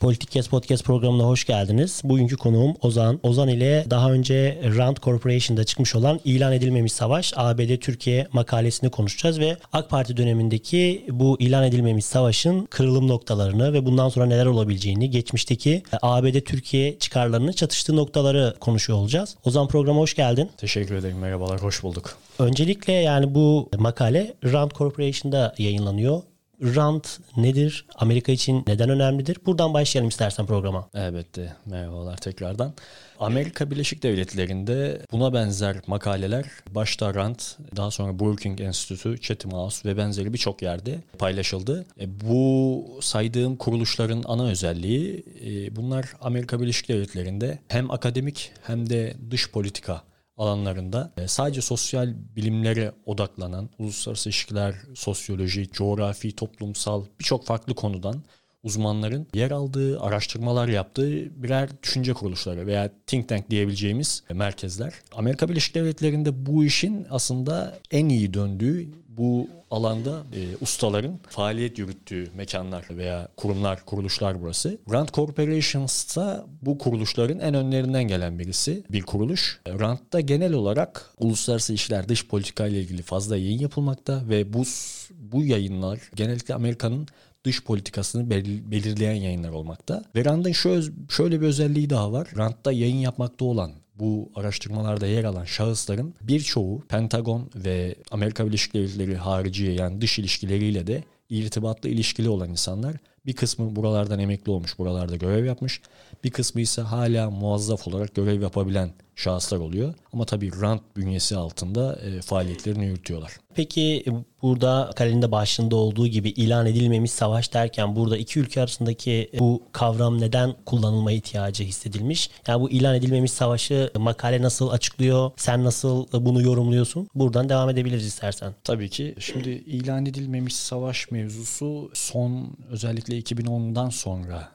Politik 0.00 0.30
Kes 0.30 0.48
Podcast 0.48 0.84
programına 0.84 1.24
hoş 1.24 1.44
geldiniz. 1.44 2.00
Bugünkü 2.04 2.36
konuğum 2.36 2.76
Ozan. 2.82 3.20
Ozan 3.22 3.48
ile 3.48 3.86
daha 3.90 4.12
önce 4.12 4.60
Rand 4.76 4.96
Corporation'da 4.96 5.64
çıkmış 5.64 5.94
olan 5.94 6.20
ilan 6.24 6.52
edilmemiş 6.52 6.92
savaş 6.92 7.32
ABD-Türkiye 7.36 8.26
makalesini 8.32 8.90
konuşacağız 8.90 9.40
ve 9.40 9.56
AK 9.72 9.90
Parti 9.90 10.16
dönemindeki 10.16 11.04
bu 11.10 11.36
ilan 11.40 11.64
edilmemiş 11.64 12.04
savaşın 12.04 12.66
kırılım 12.66 13.08
noktalarını 13.08 13.72
ve 13.72 13.86
bundan 13.86 14.08
sonra 14.08 14.26
neler 14.26 14.46
olabileceğini, 14.46 15.10
geçmişteki 15.10 15.82
ABD-Türkiye 16.02 16.98
çıkarlarının 16.98 17.52
çatıştığı 17.52 17.96
noktaları 17.96 18.54
konuşuyor 18.60 18.98
olacağız. 18.98 19.36
Ozan 19.44 19.68
programa 19.68 20.00
hoş 20.00 20.14
geldin. 20.14 20.50
Teşekkür 20.56 20.94
ederim. 20.94 21.18
Merhabalar, 21.18 21.62
hoş 21.62 21.82
bulduk. 21.82 22.16
Öncelikle 22.38 22.92
yani 22.92 23.34
bu 23.34 23.68
makale 23.78 24.34
Rand 24.44 24.70
Corporation'da 24.70 25.54
yayınlanıyor. 25.58 26.22
Rand 26.62 27.04
nedir? 27.36 27.86
Amerika 27.96 28.32
için 28.32 28.64
neden 28.66 28.90
önemlidir? 28.90 29.36
Buradan 29.46 29.74
başlayalım 29.74 30.08
istersen 30.08 30.46
programa. 30.46 30.88
Elbette. 30.94 31.56
Merhabalar 31.66 32.16
tekrardan. 32.16 32.72
Amerika 33.20 33.70
Birleşik 33.70 34.02
Devletleri'nde 34.02 35.02
buna 35.12 35.32
benzer 35.32 35.76
makaleler 35.86 36.44
başta 36.70 37.14
Rand, 37.14 37.38
daha 37.76 37.90
sonra 37.90 38.18
Brookings 38.18 38.60
Enstitüsü, 38.60 39.20
Chatham 39.20 39.52
House 39.52 39.88
ve 39.88 39.96
benzeri 39.96 40.32
birçok 40.32 40.62
yerde 40.62 40.98
paylaşıldı. 41.18 41.86
E, 42.00 42.20
bu 42.20 42.84
saydığım 43.00 43.56
kuruluşların 43.56 44.22
ana 44.26 44.48
özelliği 44.48 45.24
e, 45.44 45.76
bunlar 45.76 46.06
Amerika 46.20 46.60
Birleşik 46.60 46.88
Devletleri'nde 46.88 47.58
hem 47.68 47.90
akademik 47.90 48.52
hem 48.62 48.90
de 48.90 49.14
dış 49.30 49.50
politika 49.50 50.02
alanlarında 50.38 51.12
e, 51.16 51.28
sadece 51.28 51.60
sosyal 51.60 52.14
bilimlere 52.36 52.92
odaklanan 53.06 53.70
uluslararası 53.78 54.28
ilişkiler, 54.28 54.74
sosyoloji, 54.94 55.70
coğrafi, 55.70 56.36
toplumsal 56.36 57.04
birçok 57.20 57.46
farklı 57.46 57.74
konudan 57.74 58.22
uzmanların 58.62 59.26
yer 59.34 59.50
aldığı, 59.50 60.00
araştırmalar 60.00 60.68
yaptığı 60.68 61.42
birer 61.42 61.70
düşünce 61.82 62.12
kuruluşları 62.12 62.66
veya 62.66 62.90
think 63.06 63.28
tank 63.28 63.50
diyebileceğimiz 63.50 64.22
merkezler. 64.30 64.94
Amerika 65.12 65.48
Birleşik 65.48 65.74
Devletleri'nde 65.74 66.46
bu 66.46 66.64
işin 66.64 67.06
aslında 67.10 67.78
en 67.90 68.08
iyi 68.08 68.34
döndüğü 68.34 68.88
bu 69.08 69.48
alanda 69.70 70.22
e, 70.32 70.56
ustaların 70.60 71.18
faaliyet 71.28 71.78
yürüttüğü 71.78 72.30
mekanlar 72.36 72.86
veya 72.90 73.28
kurumlar, 73.36 73.84
kuruluşlar 73.86 74.42
burası. 74.42 74.78
Rand 74.92 75.08
Corporations 75.08 76.16
da 76.16 76.46
bu 76.62 76.78
kuruluşların 76.78 77.38
en 77.38 77.54
önlerinden 77.54 78.04
gelen 78.04 78.38
birisi, 78.38 78.84
bir 78.90 79.02
kuruluş. 79.02 79.60
Rand'da 79.68 80.20
genel 80.20 80.52
olarak 80.52 81.10
uluslararası 81.18 81.72
işler, 81.72 82.08
dış 82.08 82.26
politika 82.26 82.66
ile 82.66 82.80
ilgili 82.80 83.02
fazla 83.02 83.36
yayın 83.36 83.58
yapılmakta 83.58 84.22
ve 84.28 84.52
bu 84.52 84.64
bu 85.10 85.44
yayınlar 85.44 86.00
genellikle 86.14 86.54
Amerika'nın 86.54 87.08
dış 87.44 87.64
politikasını 87.64 88.30
belirleyen 88.70 89.14
yayınlar 89.14 89.50
olmakta. 89.50 90.04
Ve 90.16 90.24
Rand'ın 90.24 90.52
şöyle, 90.52 90.86
şöyle 91.08 91.40
bir 91.40 91.46
özelliği 91.46 91.90
daha 91.90 92.12
var. 92.12 92.28
Rand'da 92.36 92.72
yayın 92.72 92.96
yapmakta 92.96 93.44
olan 93.44 93.72
bu 93.98 94.30
araştırmalarda 94.34 95.06
yer 95.06 95.24
alan 95.24 95.44
şahısların 95.44 96.14
birçoğu 96.20 96.80
Pentagon 96.88 97.50
ve 97.54 97.94
Amerika 98.10 98.46
Birleşik 98.46 98.74
Devletleri 98.74 99.16
hariciye 99.16 99.72
yani 99.72 100.00
dış 100.00 100.18
ilişkileriyle 100.18 100.86
de 100.86 101.04
irtibatlı 101.30 101.88
ilişkili 101.88 102.28
olan 102.28 102.50
insanlar. 102.50 102.96
Bir 103.26 103.32
kısmı 103.32 103.76
buralardan 103.76 104.18
emekli 104.18 104.50
olmuş, 104.50 104.78
buralarda 104.78 105.16
görev 105.16 105.44
yapmış. 105.44 105.80
Bir 106.24 106.30
kısmı 106.30 106.60
ise 106.60 106.82
hala 106.82 107.30
muazzaf 107.30 107.88
olarak 107.88 108.14
görev 108.14 108.42
yapabilen 108.42 108.90
şahıslar 109.18 109.58
oluyor. 109.58 109.94
Ama 110.12 110.24
tabii 110.24 110.60
rant 110.60 110.82
bünyesi 110.96 111.36
altında 111.36 111.96
e, 111.96 112.22
faaliyetlerini 112.22 112.86
yürütüyorlar. 112.86 113.32
Peki 113.54 114.04
burada 114.42 114.90
kalende 114.96 115.32
başında 115.32 115.76
olduğu 115.76 116.06
gibi 116.06 116.28
ilan 116.28 116.66
edilmemiş 116.66 117.10
savaş 117.10 117.54
derken 117.54 117.96
burada 117.96 118.16
iki 118.16 118.40
ülke 118.40 118.60
arasındaki 118.60 119.30
bu 119.38 119.62
kavram 119.72 120.20
neden 120.20 120.54
kullanılma 120.66 121.12
ihtiyacı 121.12 121.64
hissedilmiş? 121.64 122.30
Yani 122.46 122.62
bu 122.62 122.70
ilan 122.70 122.94
edilmemiş 122.94 123.32
savaşı 123.32 123.90
makale 123.96 124.42
nasıl 124.42 124.68
açıklıyor? 124.68 125.30
Sen 125.36 125.64
nasıl 125.64 126.06
bunu 126.12 126.42
yorumluyorsun? 126.42 127.08
Buradan 127.14 127.48
devam 127.48 127.70
edebiliriz 127.70 128.06
istersen. 128.06 128.54
Tabii 128.64 128.88
ki. 128.90 129.14
Şimdi 129.18 129.50
ilan 129.50 130.06
edilmemiş 130.06 130.56
savaş 130.56 131.10
mevzusu 131.10 131.90
son 131.94 132.56
özellikle 132.70 133.18
2010'dan 133.18 133.90
sonra 133.90 134.52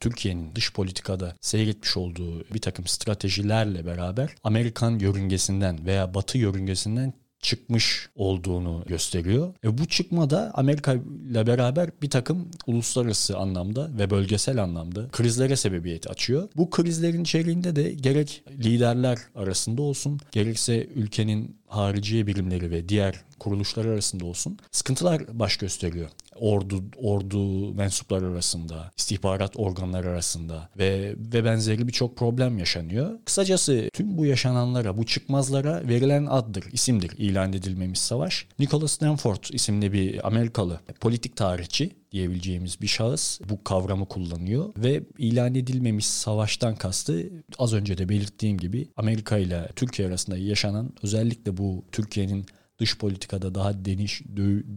Türkiye'nin 0.00 0.54
dış 0.54 0.72
politikada 0.72 1.34
seyretmiş 1.40 1.96
olduğu 1.96 2.44
bir 2.54 2.60
takım 2.60 2.86
stratejilerle 2.86 3.86
beraber 3.86 4.03
Amerikan 4.44 4.98
yörüngesinden 4.98 5.86
veya 5.86 6.14
Batı 6.14 6.38
yörüngesinden 6.38 7.12
çıkmış 7.44 8.08
olduğunu 8.14 8.84
gösteriyor. 8.86 9.54
E 9.64 9.78
bu 9.78 9.86
çıkma 9.86 10.30
da 10.30 10.50
Amerika 10.54 10.94
ile 11.30 11.46
beraber 11.46 11.90
bir 12.02 12.10
takım 12.10 12.48
uluslararası 12.66 13.38
anlamda 13.38 13.90
ve 13.98 14.10
bölgesel 14.10 14.62
anlamda 14.62 15.08
krizlere 15.08 15.56
sebebiyet 15.56 16.10
açıyor. 16.10 16.48
Bu 16.56 16.70
krizlerin 16.70 17.22
içeriğinde 17.22 17.76
de 17.76 17.90
gerek 17.92 18.44
liderler 18.50 19.18
arasında 19.34 19.82
olsun, 19.82 20.20
gerekse 20.32 20.86
ülkenin 20.94 21.56
hariciye 21.76 22.26
birimleri 22.26 22.70
ve 22.70 22.88
diğer 22.88 23.20
kuruluşlar 23.38 23.84
arasında 23.84 24.26
olsun 24.26 24.58
sıkıntılar 24.72 25.38
baş 25.38 25.56
gösteriyor 25.56 26.10
ordu 26.36 26.84
ordu 26.96 27.74
mensupları 27.74 28.26
arasında, 28.26 28.90
istihbarat 28.96 29.56
organları 29.56 30.08
arasında 30.08 30.68
ve 30.78 31.14
ve 31.18 31.44
benzeri 31.44 31.88
birçok 31.88 32.16
problem 32.16 32.58
yaşanıyor. 32.58 33.18
Kısacası 33.24 33.88
tüm 33.92 34.18
bu 34.18 34.26
yaşananlara, 34.26 34.98
bu 34.98 35.06
çıkmazlara 35.06 35.88
verilen 35.88 36.26
addır, 36.26 36.64
isimdir 36.72 37.12
ilan 37.18 37.52
edilmemiş 37.52 37.98
savaş. 37.98 38.46
Nicholas 38.58 38.92
Stanford 38.92 39.44
isimli 39.52 39.92
bir 39.92 40.26
Amerikalı 40.26 40.80
politik 41.00 41.36
tarihçi 41.36 41.90
diyebileceğimiz 42.14 42.80
bir 42.80 42.86
şahıs 42.86 43.40
bu 43.48 43.64
kavramı 43.64 44.08
kullanıyor 44.08 44.72
ve 44.76 45.02
ilan 45.18 45.54
edilmemiş 45.54 46.06
savaştan 46.06 46.76
kastı 46.76 47.30
az 47.58 47.72
önce 47.72 47.98
de 47.98 48.08
belirttiğim 48.08 48.58
gibi 48.58 48.88
Amerika 48.96 49.38
ile 49.38 49.68
Türkiye 49.76 50.08
arasında 50.08 50.36
yaşanan 50.38 50.92
özellikle 51.02 51.56
bu 51.56 51.84
Türkiye'nin 51.92 52.46
dış 52.78 52.98
politikada 52.98 53.54
daha 53.54 53.84
deniş 53.84 54.22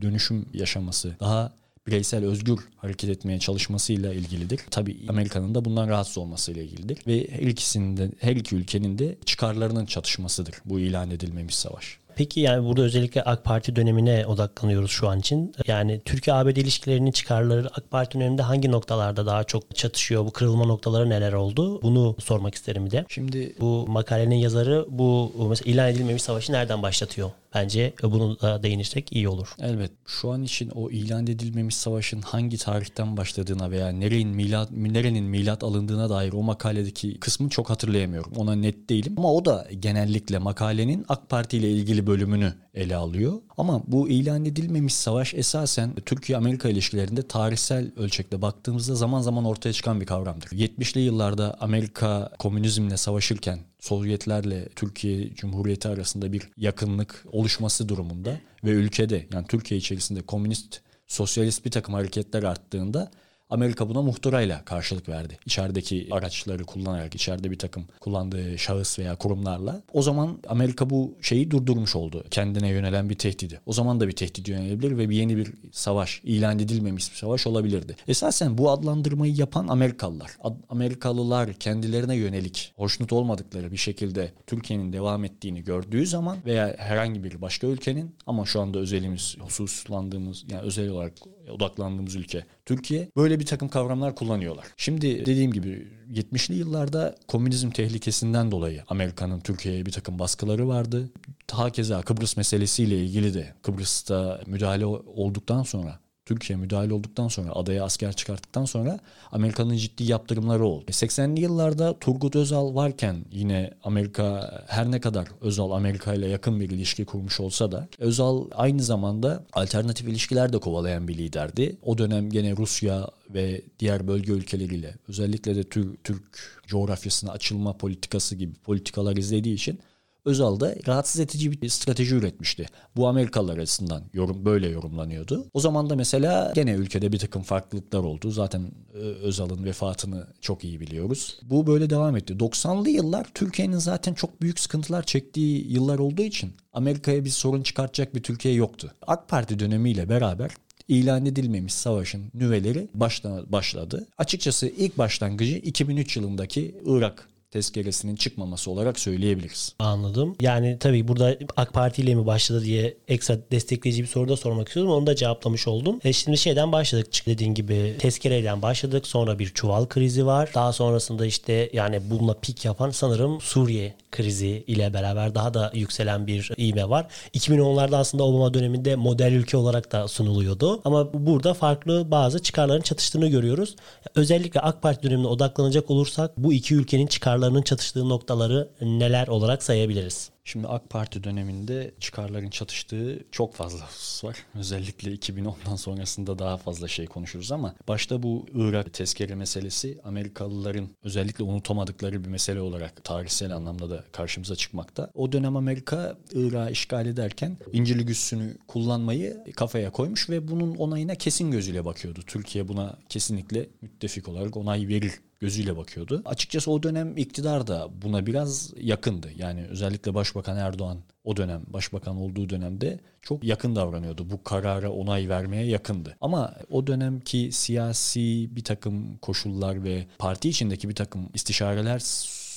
dönüşüm 0.01 0.45
yaşaması, 0.53 1.15
daha 1.19 1.53
bireysel 1.87 2.25
özgür 2.25 2.59
hareket 2.77 3.09
etmeye 3.09 3.39
çalışmasıyla 3.39 4.13
ilgilidir. 4.13 4.59
Tabii 4.71 4.97
Amerika'nın 5.07 5.55
da 5.55 5.65
bundan 5.65 5.89
rahatsız 5.89 6.17
olmasıyla 6.17 6.61
ilgilidir 6.61 6.97
ve 7.07 7.27
her 7.31 7.47
ikisinin 7.47 7.97
de 7.97 8.11
her 8.19 8.35
iki 8.35 8.55
ülkenin 8.55 8.97
de 8.97 9.17
çıkarlarının 9.25 9.85
çatışmasıdır 9.85 10.55
bu 10.65 10.79
ilan 10.79 11.11
edilmemiş 11.11 11.55
savaş. 11.55 11.99
Peki 12.17 12.39
yani 12.39 12.66
burada 12.67 12.81
özellikle 12.81 13.23
AK 13.23 13.44
Parti 13.44 13.75
dönemine 13.75 14.25
odaklanıyoruz 14.25 14.91
şu 14.91 15.09
an 15.09 15.19
için. 15.19 15.53
Yani 15.67 16.01
Türkiye-ABD 16.05 16.55
ilişkilerinin 16.55 17.11
çıkarları 17.11 17.67
AK 17.73 17.91
Parti 17.91 18.19
döneminde 18.19 18.41
hangi 18.41 18.72
noktalarda 18.72 19.25
daha 19.25 19.44
çok 19.44 19.75
çatışıyor? 19.75 20.25
Bu 20.25 20.31
kırılma 20.31 20.66
noktaları 20.66 21.09
neler 21.09 21.33
oldu? 21.33 21.81
Bunu 21.81 22.16
sormak 22.19 22.55
isterim 22.55 22.85
bir 22.85 22.91
de. 22.91 23.05
Şimdi 23.09 23.55
bu 23.59 23.85
makalenin 23.88 24.35
yazarı 24.35 24.85
bu 24.89 25.31
mesela 25.50 25.72
ilan 25.72 25.89
edilmemiş 25.89 26.23
savaşı 26.23 26.53
nereden 26.53 26.81
başlatıyor? 26.83 27.31
Bence 27.53 27.94
bunu 28.03 28.40
da 28.41 28.63
değinirsek 28.63 29.13
iyi 29.13 29.30
olur. 29.30 29.56
Evet. 29.59 29.91
Şu 30.06 30.31
an 30.31 30.44
için 30.44 30.69
o 30.69 30.90
ilan 30.90 31.28
edilmemiş 31.28 31.75
savaşın 31.75 32.22
hangi 32.22 32.58
tarihten 32.58 33.18
başladığına 33.18 33.72
veya 33.72 33.90
nerenin 33.90 34.30
milat, 34.30 34.72
nerenin 34.72 35.25
milat 35.25 35.63
alındığına 35.63 36.09
dair 36.09 36.34
o 36.34 36.44
makaledeki 36.44 37.19
kısmı 37.19 37.50
çok 37.50 37.69
hatırlayamıyorum. 37.69 38.31
Ona 38.35 38.56
net 38.56 38.90
değilim. 38.90 39.13
Ama 39.18 39.34
o 39.34 39.46
da 39.46 39.68
genellikle 39.80 40.38
makalenin 40.38 41.06
AK 41.09 41.30
Parti 41.30 41.58
ile 41.58 41.72
ilgili 41.72 42.08
bölümünü 42.08 42.53
ele 42.77 42.95
alıyor. 42.95 43.33
Ama 43.57 43.81
bu 43.87 44.09
ilan 44.09 44.46
edilmemiş 44.46 44.93
savaş 44.96 45.34
esasen 45.34 45.96
Türkiye-Amerika 46.05 46.69
ilişkilerinde 46.69 47.28
tarihsel 47.28 47.91
ölçekte 47.96 48.41
baktığımızda 48.41 48.96
zaman 48.96 49.22
zaman 49.22 49.46
ortaya 49.46 49.73
çıkan 49.73 50.02
bir 50.02 50.05
kavramdır. 50.05 50.47
70'li 50.47 50.99
yıllarda 50.99 51.57
Amerika 51.59 52.31
komünizmle 52.40 52.97
savaşırken 52.97 53.59
Sovyetlerle 53.79 54.69
Türkiye 54.75 55.34
Cumhuriyeti 55.35 55.87
arasında 55.87 56.34
bir 56.34 56.49
yakınlık 56.57 57.25
oluşması 57.31 57.90
durumunda 57.90 58.40
ve 58.63 58.69
ülkede 58.69 59.28
yani 59.34 59.47
Türkiye 59.47 59.78
içerisinde 59.78 60.22
komünist, 60.22 60.79
sosyalist 61.07 61.66
bir 61.66 61.72
takım 61.72 61.93
hareketler 61.93 62.43
arttığında 62.43 63.11
Amerika 63.49 63.90
buna 63.90 64.02
muhtırayla 64.02 64.66
karşılık 64.66 65.09
verdi. 65.09 65.38
İçerideki 65.46 66.08
araçları 66.11 66.64
kullanarak, 66.64 67.16
içeride 67.16 67.52
bir 67.52 67.59
takım 67.59 67.85
kullandığı 67.99 68.58
şahıs 68.58 68.99
veya 68.99 69.16
kurumlarla. 69.16 69.82
O 69.94 70.02
zaman 70.02 70.40
Amerika 70.47 70.90
bu 70.90 71.16
şeyi 71.22 71.52
durdurmuş 71.52 71.96
oldu. 71.96 72.23
Kendine 72.32 72.70
yönelen 72.70 73.09
bir 73.09 73.16
tehdidi. 73.16 73.61
O 73.66 73.73
zaman 73.73 73.99
da 73.99 74.08
bir 74.08 74.11
tehdit 74.11 74.47
yönelebilir 74.47 74.97
ve 74.97 75.09
bir 75.09 75.16
yeni 75.16 75.38
bir 75.38 75.53
savaş, 75.72 76.22
ilan 76.23 76.59
edilmemiş 76.59 77.11
bir 77.11 77.17
savaş 77.17 77.47
olabilirdi. 77.47 77.96
Esasen 78.08 78.58
bu 78.58 78.72
adlandırmayı 78.72 79.35
yapan 79.35 79.67
Amerikalılar. 79.67 80.32
Amerikalılar 80.70 81.53
kendilerine 81.53 82.16
yönelik 82.16 82.73
hoşnut 82.76 83.14
olmadıkları 83.14 83.72
bir 83.72 83.78
şekilde 83.78 84.32
Türkiye'nin 84.47 84.93
devam 84.93 85.26
ettiğini 85.26 85.64
gördüğü 85.64 86.05
zaman 86.05 86.38
veya 86.46 86.76
herhangi 86.78 87.23
bir 87.23 87.41
başka 87.41 87.67
ülkenin 87.67 88.16
ama 88.26 88.46
şu 88.46 88.61
anda 88.61 88.79
özelimiz 88.79 89.38
hususlandığımız 89.40 90.46
yani 90.50 90.61
özel 90.61 90.90
olarak 90.90 91.14
odaklandığımız 91.52 92.16
ülke 92.16 92.46
Türkiye 92.66 93.09
böyle 93.17 93.40
bir 93.40 93.46
takım 93.46 93.70
kavramlar 93.70 94.16
kullanıyorlar. 94.16 94.66
Şimdi 94.78 95.26
dediğim 95.26 95.53
gibi 95.53 95.88
70'li 96.14 96.55
yıllarda 96.55 97.16
komünizm 97.28 97.70
tehlikesinden 97.70 98.52
dolayı 98.52 98.84
Amerika'nın 98.88 99.40
Türkiye'ye 99.40 99.85
bir 99.85 99.91
takım 99.91 100.20
baskıları 100.20 100.67
vardı. 100.67 101.09
Hakeza 101.52 102.02
Kıbrıs 102.02 102.38
meselesiyle 102.38 103.03
ilgili 103.03 103.34
de 103.34 103.53
Kıbrıs'ta 103.61 104.41
müdahale 104.46 104.85
olduktan 104.85 105.64
sonra 105.64 105.99
Türkiye 106.28 106.58
müdahale 106.58 106.94
olduktan 106.94 107.28
sonra 107.28 107.52
adaya 107.52 107.84
asker 107.84 108.14
çıkarttıktan 108.14 108.66
sonra 108.66 109.00
Amerika'nın 109.32 109.78
ciddi 109.78 110.03
yaptırımları 110.03 110.66
oldu. 110.66 110.85
80'li 110.88 111.41
yıllarda 111.41 112.00
Turgut 112.00 112.35
Özal 112.35 112.76
varken 112.76 113.26
yine 113.32 113.74
Amerika 113.84 114.52
her 114.68 114.91
ne 114.91 115.00
kadar 115.02 115.28
Özal 115.41 115.72
Amerika 115.72 116.14
ile 116.14 116.28
yakın 116.28 116.59
bir 116.59 116.70
ilişki 116.70 117.06
kurmuş 117.06 117.40
olsa 117.40 117.72
da 117.72 117.88
Özal 118.00 118.46
aynı 118.56 118.84
zamanda 118.84 119.44
alternatif 119.53 120.08
ilişkiler 120.08 120.53
de 120.53 120.59
kovalayan 120.59 121.08
bir 121.08 121.18
liderdi. 121.18 121.78
O 121.84 121.97
dönem 121.97 122.29
gene 122.29 122.58
Rusya 122.58 123.09
ve 123.29 123.62
diğer 123.79 124.08
bölge 124.08 124.32
ülkeleriyle 124.32 124.96
özellikle 125.08 125.56
de 125.56 125.64
Türk, 125.64 126.03
Türk 126.03 126.24
coğrafyasına 126.68 127.32
açılma 127.32 127.78
politikası 127.78 128.35
gibi 128.35 128.53
politikalar 128.53 129.18
izlediği 129.18 129.56
için 129.56 129.79
Özal 130.28 130.59
da 130.59 130.76
rahatsız 130.88 131.22
edici 131.22 131.62
bir 131.62 131.70
strateji 131.70 132.16
üretmişti. 132.16 132.66
Bu 132.96 133.08
Amerikalılar 133.08 133.58
açısından 133.58 134.03
yorum 134.14 134.46
böyle 134.46 134.70
yorumlanıyordu. 134.70 135.46
O 135.53 135.59
zaman 135.59 135.90
da 135.90 135.96
mesela 135.96 136.52
gene 136.56 136.72
ülkede 136.72 137.12
bir 137.12 137.20
takım 137.20 137.41
farklılıklar 137.41 138.00
oldu. 138.00 138.32
Zaten 138.32 138.72
e, 138.94 138.97
Özal'ın 138.97 139.64
vefatını 139.64 140.28
çok 140.41 140.64
iyi 140.64 140.79
biliyoruz. 140.79 141.40
Bu 141.44 141.68
böyle 141.68 141.90
devam 141.90 142.16
etti. 142.16 142.34
90'lı 142.34 142.90
yıllar 142.90 143.28
Türkiye'nin 143.34 143.78
zaten 143.78 144.14
çok 144.14 144.41
büyük 144.41 144.59
sıkıntılar 144.59 145.03
çektiği 145.03 145.72
yıllar 145.72 146.00
olduğu 146.00 146.22
için 146.22 146.52
Amerika'ya 146.74 147.26
bir 147.26 147.29
sorun 147.29 147.64
çıkartacak 147.64 148.16
bir 148.16 148.24
Türkiye 148.24 148.53
yoktu. 148.53 148.91
AK 149.08 149.29
Parti 149.29 149.59
dönemiyle 149.59 150.09
beraber 150.09 150.52
ilan 150.88 151.26
edilmemiş 151.26 151.74
savaşın 151.74 152.32
nüveleri 152.34 152.88
başla, 152.94 153.52
başladı. 153.52 154.08
Açıkçası 154.18 154.68
ilk 154.68 154.97
başlangıcı 154.97 155.56
2003 155.56 156.18
yılındaki 156.18 156.76
Irak 156.85 157.29
tezkeresinin 157.52 158.16
çıkmaması 158.16 158.72
olarak 158.72 158.99
söyleyebiliriz. 158.99 159.73
Anladım. 159.79 160.35
Yani 160.41 160.78
tabii 160.79 161.08
burada 161.08 161.35
AK 161.58 161.73
Parti 161.73 162.02
ile 162.02 162.16
mi 162.16 162.26
başladı 162.26 162.64
diye 162.64 162.97
ekstra 163.08 163.38
destekleyici 163.52 164.03
bir 164.03 164.08
soru 164.08 164.29
da 164.29 164.38
sormak 164.38 164.67
istiyorum. 164.67 164.91
Onu 164.91 165.08
da 165.08 165.16
cevaplamış 165.16 165.67
oldum. 165.67 165.99
E 166.03 166.14
şimdi 166.14 166.38
şeyden 166.38 166.72
başladık 166.72 167.08
dediğin 167.26 167.53
gibi 167.53 167.96
tezkereden 167.99 168.61
başladık. 168.61 169.08
Sonra 169.08 169.40
bir 169.40 169.49
çuval 169.49 169.85
krizi 169.85 170.26
var. 170.26 170.49
Daha 170.53 170.73
sonrasında 170.73 171.26
işte 171.26 171.70
yani 171.73 172.02
bununla 172.09 172.34
pik 172.34 172.66
yapan 172.66 172.90
sanırım 172.90 173.41
Suriye 173.41 173.93
krizi 174.11 174.64
ile 174.67 174.93
beraber 174.93 175.35
daha 175.35 175.53
da 175.53 175.72
yükselen 175.73 176.28
bir 176.28 176.52
ivme 176.58 176.90
var. 176.90 177.08
2010'larda 177.34 177.97
aslında 177.97 178.23
Obama 178.23 178.53
döneminde 178.53 178.96
model 178.96 179.32
ülke 179.32 179.58
olarak 179.58 179.91
da 179.91 180.08
sunuluyordu. 180.08 180.82
Ama 180.85 181.14
burada 181.14 181.53
farklı 181.53 182.11
bazı 182.11 182.41
çıkarların 182.41 182.82
çatıştığını 182.82 183.28
görüyoruz. 183.28 183.76
Özellikle 184.16 184.59
AK 184.59 184.82
Parti 184.82 185.03
dönemine 185.03 185.28
odaklanacak 185.28 185.91
olursak 185.91 186.38
bu 186.38 186.53
iki 186.53 186.76
ülkenin 186.76 187.08
çıkarlarının 187.37 187.61
çatıştığı 187.61 188.09
noktaları 188.09 188.69
neler 188.81 189.28
olarak 189.28 189.63
sayabiliriz? 189.63 190.29
Şimdi 190.43 190.67
AK 190.67 190.89
Parti 190.89 191.23
döneminde 191.23 191.91
çıkarların 191.99 192.49
çatıştığı 192.49 193.23
çok 193.31 193.53
fazla 193.53 193.87
husus 193.87 194.23
var. 194.23 194.37
Özellikle 194.55 195.11
2010'dan 195.11 195.75
sonrasında 195.75 196.39
daha 196.39 196.57
fazla 196.57 196.87
şey 196.87 197.05
konuşuruz 197.05 197.51
ama 197.51 197.75
başta 197.87 198.23
bu 198.23 198.45
Irak 198.53 198.93
tezkere 198.93 199.35
meselesi 199.35 199.99
Amerikalıların 200.03 200.89
özellikle 201.03 201.43
unutamadıkları 201.43 202.23
bir 202.23 202.29
mesele 202.29 202.61
olarak 202.61 203.03
tarihsel 203.03 203.55
anlamda 203.55 203.90
da 203.90 204.03
karşımıza 204.11 204.55
çıkmakta. 204.55 205.11
O 205.13 205.31
dönem 205.31 205.55
Amerika 205.55 206.17
Irak'ı 206.33 206.72
işgal 206.72 207.05
ederken 207.05 207.57
İncirli 207.73 208.05
güçsünü 208.05 208.57
kullanmayı 208.67 209.43
kafaya 209.55 209.91
koymuş 209.91 210.29
ve 210.29 210.47
bunun 210.47 210.75
onayına 210.75 211.16
kesin 211.16 211.51
gözüyle 211.51 211.85
bakıyordu. 211.85 212.19
Türkiye 212.28 212.67
buna 212.67 212.97
kesinlikle 213.09 213.69
müttefik 213.81 214.28
olarak 214.28 214.57
onay 214.57 214.87
verir 214.87 215.13
gözüyle 215.39 215.78
bakıyordu. 215.78 216.22
Açıkçası 216.25 216.72
o 216.72 216.84
dönem 216.84 217.17
iktidar 217.17 217.67
da 217.67 217.89
buna 218.01 218.25
biraz 218.25 218.73
yakındı. 218.78 219.29
Yani 219.35 219.66
özellikle 219.69 220.13
Başbakan 220.13 220.57
Erdoğan 220.57 220.97
o 221.23 221.37
dönem 221.37 221.63
başbakan 221.67 222.17
olduğu 222.17 222.49
dönemde 222.49 222.99
çok 223.22 223.43
yakın 223.43 223.75
davranıyordu. 223.75 224.29
Bu 224.29 224.43
karara 224.43 224.91
onay 224.91 225.29
vermeye 225.29 225.66
yakındı. 225.66 226.17
Ama 226.22 226.55
o 226.69 226.87
dönemki 226.87 227.51
siyasi 227.51 228.55
bir 228.55 228.63
takım 228.63 229.17
koşullar 229.17 229.84
ve 229.84 230.07
parti 230.17 230.49
içindeki 230.49 230.89
bir 230.89 230.95
takım 230.95 231.29
istişareler 231.34 231.99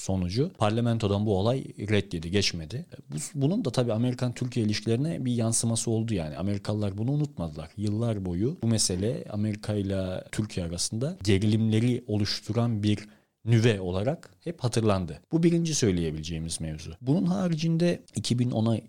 sonucu 0.01 0.51
parlamentodan 0.59 1.27
bu 1.27 1.37
olay 1.37 1.65
reddedi, 1.79 2.31
geçmedi. 2.31 2.87
bunun 3.35 3.65
da 3.65 3.71
tabii 3.71 3.93
Amerikan-Türkiye 3.93 4.67
ilişkilerine 4.67 5.25
bir 5.25 5.33
yansıması 5.33 5.91
oldu 5.91 6.15
yani. 6.15 6.37
Amerikalılar 6.37 6.99
bunu 6.99 7.11
unutmadılar. 7.11 7.71
Yıllar 7.77 8.25
boyu 8.25 8.59
bu 8.63 8.67
mesele 8.67 9.25
Amerika 9.31 9.75
ile 9.75 10.25
Türkiye 10.33 10.67
arasında 10.67 11.17
gerilimleri 11.25 12.05
oluşturan 12.07 12.83
bir 12.83 12.99
nüve 13.45 13.81
olarak 13.81 14.31
hep 14.45 14.61
hatırlandı. 14.61 15.21
Bu 15.33 15.43
birinci 15.43 15.75
söyleyebileceğimiz 15.75 16.61
mevzu. 16.61 16.97
Bunun 17.01 17.27
haricinde 17.27 18.03
2010'a 18.17 18.81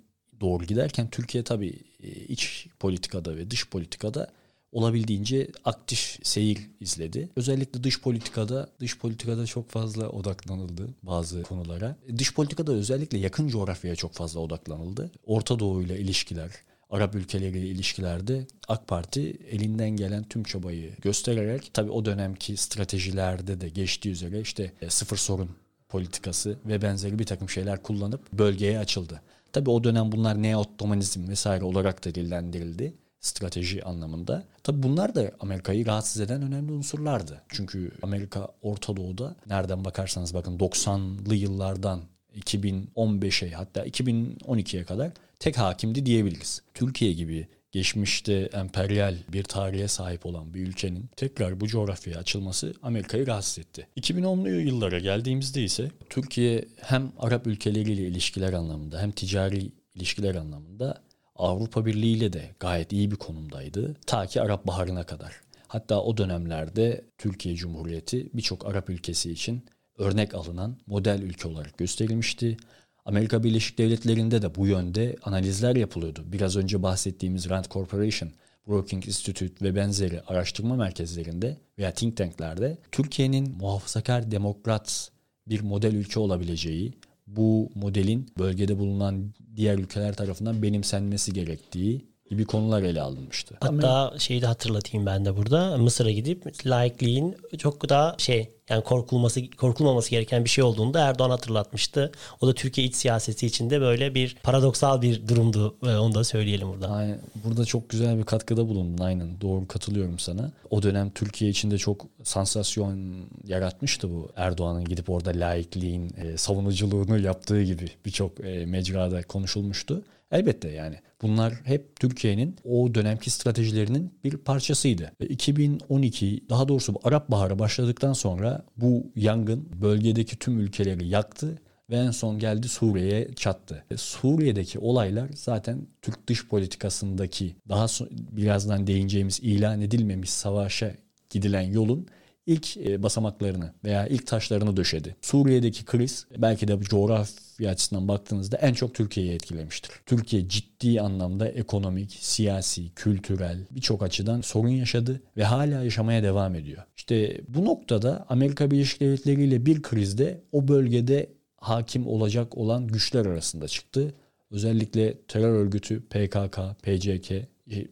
doğru 0.42 0.66
giderken 0.66 1.10
Türkiye 1.10 1.44
tabii 1.44 1.80
e, 2.04 2.10
iç 2.10 2.68
politikada 2.80 3.36
ve 3.36 3.52
dış 3.52 3.70
politikada 3.70 4.28
olabildiğince 4.72 5.48
aktif 5.66 6.20
seyir 6.24 6.70
izledi. 6.80 7.30
Özellikle 7.36 7.84
dış 7.84 8.02
politikada 8.02 8.70
dış 8.80 8.98
politikada 8.98 9.46
çok 9.46 9.70
fazla 9.70 10.10
odaklanıldı 10.10 10.90
bazı 11.04 11.44
konulara. 11.44 11.96
Dış 12.18 12.34
politikada 12.34 12.74
özellikle 12.74 13.18
yakın 13.18 13.48
coğrafyaya 13.48 13.96
çok 13.96 14.14
fazla 14.14 14.40
odaklanıldı. 14.40 15.12
Orta 15.26 15.60
Doğu 15.60 15.82
ile 15.82 16.00
ilişkiler, 16.00 16.52
Arap 16.90 17.16
ülkeleriyle 17.16 17.68
ilişkilerde 17.68 18.48
AK 18.68 18.88
Parti 18.88 19.38
elinden 19.52 19.90
gelen 19.90 20.24
tüm 20.24 20.44
çabayı 20.44 20.96
göstererek 21.02 21.72
tabii 21.74 21.92
o 21.92 22.06
dönemki 22.06 22.58
stratejilerde 22.58 23.62
de 23.62 23.70
geçtiği 23.70 24.10
üzere 24.10 24.42
işte 24.42 24.74
e, 24.82 24.90
sıfır 24.90 25.18
sorun 25.18 25.50
politikası 25.90 26.58
ve 26.66 26.82
benzeri 26.82 27.20
bir 27.20 27.26
takım 27.26 27.50
şeyler 27.50 27.84
kullanıp 27.84 28.34
bölgeye 28.34 28.80
açıldı. 28.80 29.22
Tabii 29.54 29.70
o 29.70 29.84
dönem 29.84 30.12
bunlar 30.12 30.36
neo-Ottomanizm 30.36 31.28
vesaire 31.28 31.64
olarak 31.64 32.06
da 32.06 32.16
dillendirildi 32.16 32.94
strateji 33.22 33.84
anlamında. 33.84 34.44
Tabi 34.64 34.84
bunlar 34.84 35.16
da 35.16 35.32
Amerika'yı 35.40 35.86
rahatsız 35.86 36.22
eden 36.22 36.42
önemli 36.42 36.72
unsurlardı. 36.72 37.42
Çünkü 37.50 37.92
Amerika 38.02 38.48
Orta 38.62 38.98
Doğu'da 38.98 39.36
nereden 39.48 39.86
bakarsanız 39.86 40.34
bakın 40.34 40.58
90'lı 40.58 41.36
yıllardan 41.36 42.02
2015'e 42.40 43.52
hatta 43.52 43.88
2012'ye 43.88 44.84
kadar 44.84 45.12
tek 45.40 45.58
hakimdi 45.58 46.06
diyebiliriz. 46.06 46.62
Türkiye 46.74 47.14
gibi 47.14 47.48
geçmişte 47.72 48.50
emperyal 48.54 49.16
bir 49.34 49.44
tarihe 49.44 49.88
sahip 49.88 50.26
olan 50.26 50.54
bir 50.54 50.68
ülkenin 50.68 51.10
tekrar 51.16 51.60
bu 51.62 51.68
coğrafyaya 51.68 52.20
açılması 52.20 52.74
Amerika'yı 52.84 53.28
rahatsız 53.28 53.60
etti. 53.60 53.88
2010'lu 53.98 54.50
yıllara 54.50 55.00
geldiğimizde 55.00 55.64
ise 55.64 55.92
Türkiye 56.10 56.66
hem 56.82 57.12
Arap 57.20 57.48
ülkeleriyle 57.48 58.08
ilişkiler 58.08 58.54
anlamında 58.54 59.02
hem 59.02 59.12
ticari 59.12 59.72
ilişkiler 59.96 60.36
anlamında 60.36 61.02
Avrupa 61.42 61.86
Birliği 61.86 62.18
ile 62.18 62.34
de 62.34 62.50
gayet 62.60 62.94
iyi 62.94 63.12
bir 63.12 63.16
konumdaydı. 63.16 63.96
Ta 64.06 64.26
ki 64.26 64.42
Arap 64.42 64.68
Baharı'na 64.68 65.04
kadar. 65.06 65.42
Hatta 65.68 66.02
o 66.02 66.18
dönemlerde 66.18 67.06
Türkiye 67.18 67.56
Cumhuriyeti 67.56 68.30
birçok 68.34 68.66
Arap 68.66 68.90
ülkesi 68.90 69.32
için 69.32 69.66
örnek 69.98 70.34
alınan 70.34 70.78
model 70.88 71.22
ülke 71.22 71.48
olarak 71.48 71.78
gösterilmişti. 71.78 72.58
Amerika 73.06 73.44
Birleşik 73.44 73.78
Devletleri'nde 73.78 74.42
de 74.42 74.56
bu 74.56 74.68
yönde 74.68 75.16
analizler 75.24 75.76
yapılıyordu. 75.76 76.24
Biraz 76.26 76.56
önce 76.56 76.84
bahsettiğimiz 76.84 77.50
Rand 77.50 77.66
Corporation, 77.66 78.32
Brookings 78.68 79.08
Institute 79.08 79.66
ve 79.66 79.76
benzeri 79.76 80.22
araştırma 80.22 80.76
merkezlerinde 80.76 81.58
veya 81.78 81.92
think 81.92 82.18
tanklerde 82.18 82.78
Türkiye'nin 82.92 83.58
muhafazakar 83.58 84.32
demokrat 84.32 85.12
bir 85.48 85.62
model 85.62 85.94
ülke 85.94 86.20
olabileceği, 86.20 86.94
bu 87.28 87.70
modelin 87.76 88.32
bölgede 88.38 88.80
bulunan 88.80 89.34
diğer 89.56 89.78
ülkeler 89.78 90.14
tarafından 90.14 90.64
benimsenmesi 90.64 91.34
gerektiği 91.34 92.11
gibi 92.32 92.46
konular 92.46 92.84
ele 92.84 93.02
alınmıştı. 93.02 93.58
Hatta 93.60 94.14
şeyi 94.20 94.42
de 94.42 94.46
hatırlatayım 94.46 95.06
ben 95.06 95.26
de 95.26 95.38
burada. 95.38 95.78
Mısır'a 95.78 96.12
gidip 96.12 96.66
laikliğin 96.66 97.36
çok 97.58 97.90
daha 97.90 98.16
şey 98.18 98.50
yani 98.70 98.84
korkulması 98.84 99.52
korkulmaması 99.52 100.10
gereken 100.10 100.44
bir 100.44 100.50
şey 100.50 100.64
olduğunu 100.64 100.94
da 100.94 101.00
Erdoğan 101.00 101.30
hatırlatmıştı. 101.30 102.12
O 102.42 102.48
da 102.48 102.54
Türkiye 102.54 102.88
iç 102.88 102.96
siyaseti 102.96 103.48
içinde 103.48 103.82
böyle 103.82 104.16
bir 104.16 104.36
paradoksal 104.44 105.02
bir 105.02 105.28
durumdu. 105.28 105.76
Onu 105.84 106.16
da 106.16 106.24
söyleyelim 106.24 106.70
burada. 106.70 106.90
Aynen. 106.90 107.20
Burada 107.44 107.66
çok 107.66 107.90
güzel 107.90 108.18
bir 108.18 108.24
katkıda 108.24 108.70
bulundun. 108.70 109.04
Aynen. 109.04 109.42
Doğru 109.42 109.68
katılıyorum 109.68 110.20
sana. 110.20 110.52
O 110.70 110.84
dönem 110.84 111.10
Türkiye 111.10 111.52
içinde 111.52 111.78
çok 111.78 112.06
sansasyon 112.24 113.16
yaratmıştı 113.48 114.10
bu. 114.10 114.30
Erdoğan'ın 114.36 114.86
gidip 114.86 115.10
orada 115.10 115.32
laikliğin 115.36 116.14
e, 116.18 116.38
savunuculuğunu 116.38 117.20
yaptığı 117.20 117.64
gibi 117.64 117.86
birçok 118.06 118.46
e, 118.46 118.66
mecrada 118.66 119.24
konuşulmuştu. 119.24 120.04
Elbette 120.32 120.70
yani 120.70 120.96
bunlar 121.22 121.54
hep 121.64 121.96
Türkiye'nin 122.00 122.56
o 122.64 122.96
dönemki 122.96 123.30
stratejilerinin 123.30 124.14
bir 124.24 124.38
parçasıydı. 124.38 125.12
2012 125.30 126.44
daha 126.50 126.68
doğrusu 126.68 126.94
Arap 127.04 127.32
Baharı 127.32 127.60
başladıktan 127.60 128.14
sonra 128.14 128.66
bu 128.78 129.12
yangın 129.16 129.70
bölgedeki 129.82 130.40
tüm 130.40 130.60
ülkeleri 130.60 131.08
yaktı 131.08 131.60
ve 131.90 131.96
en 131.96 132.12
son 132.12 132.40
geldi 132.40 132.68
Suriye'ye 132.68 133.34
çattı. 133.34 133.86
Suriye'deki 133.96 134.80
olaylar 134.80 135.30
zaten 135.36 135.88
Türk 136.02 136.28
dış 136.28 136.48
politikasındaki 136.48 137.56
daha 137.70 137.86
so- 137.86 138.10
birazdan 138.12 138.88
değineceğimiz 138.88 139.40
ilan 139.40 139.82
edilmemiş 139.82 140.30
savaşa 140.30 140.92
gidilen 141.30 141.62
yolun 141.62 142.08
ilk 142.46 142.78
e, 142.78 143.04
basamaklarını 143.04 143.74
veya 143.84 144.08
ilk 144.08 144.28
taşlarını 144.28 144.78
döşedi. 144.78 145.16
Suriye'deki 145.22 145.86
kriz 145.86 146.28
belki 146.38 146.68
de 146.68 146.80
coğrafya 146.80 147.72
açısından 147.72 148.08
baktığınızda 148.08 148.58
en 148.58 148.74
çok 148.74 148.96
Türkiye'yi 148.96 149.34
etkilemiştir. 149.34 149.92
Türkiye 150.06 150.50
ciddi 150.50 151.02
anlamda 151.02 151.48
ekonomik, 151.48 152.18
siyasi, 152.20 152.94
kültürel 152.96 153.58
birçok 153.72 154.04
açıdan 154.04 154.42
sorun 154.42 154.70
yaşadı 154.70 155.22
ve 155.38 155.44
hala 155.44 155.84
yaşamaya 155.84 156.24
devam 156.24 156.56
ediyor. 156.56 156.84
İşte 156.98 157.42
bu 157.48 157.66
noktada 157.66 158.26
Amerika 158.30 158.72
Birleşik 158.72 159.02
Devletleri 159.02 159.44
ile 159.44 159.66
bir 159.66 159.82
krizde 159.82 160.42
o 160.52 160.68
bölgede 160.68 161.30
hakim 161.58 162.08
olacak 162.08 162.58
olan 162.58 162.88
güçler 162.88 163.26
arasında 163.26 163.68
çıktı. 163.68 164.14
Özellikle 164.52 165.18
terör 165.28 165.54
örgütü 165.54 166.02
PKK, 166.02 166.60
PCK 166.84 167.32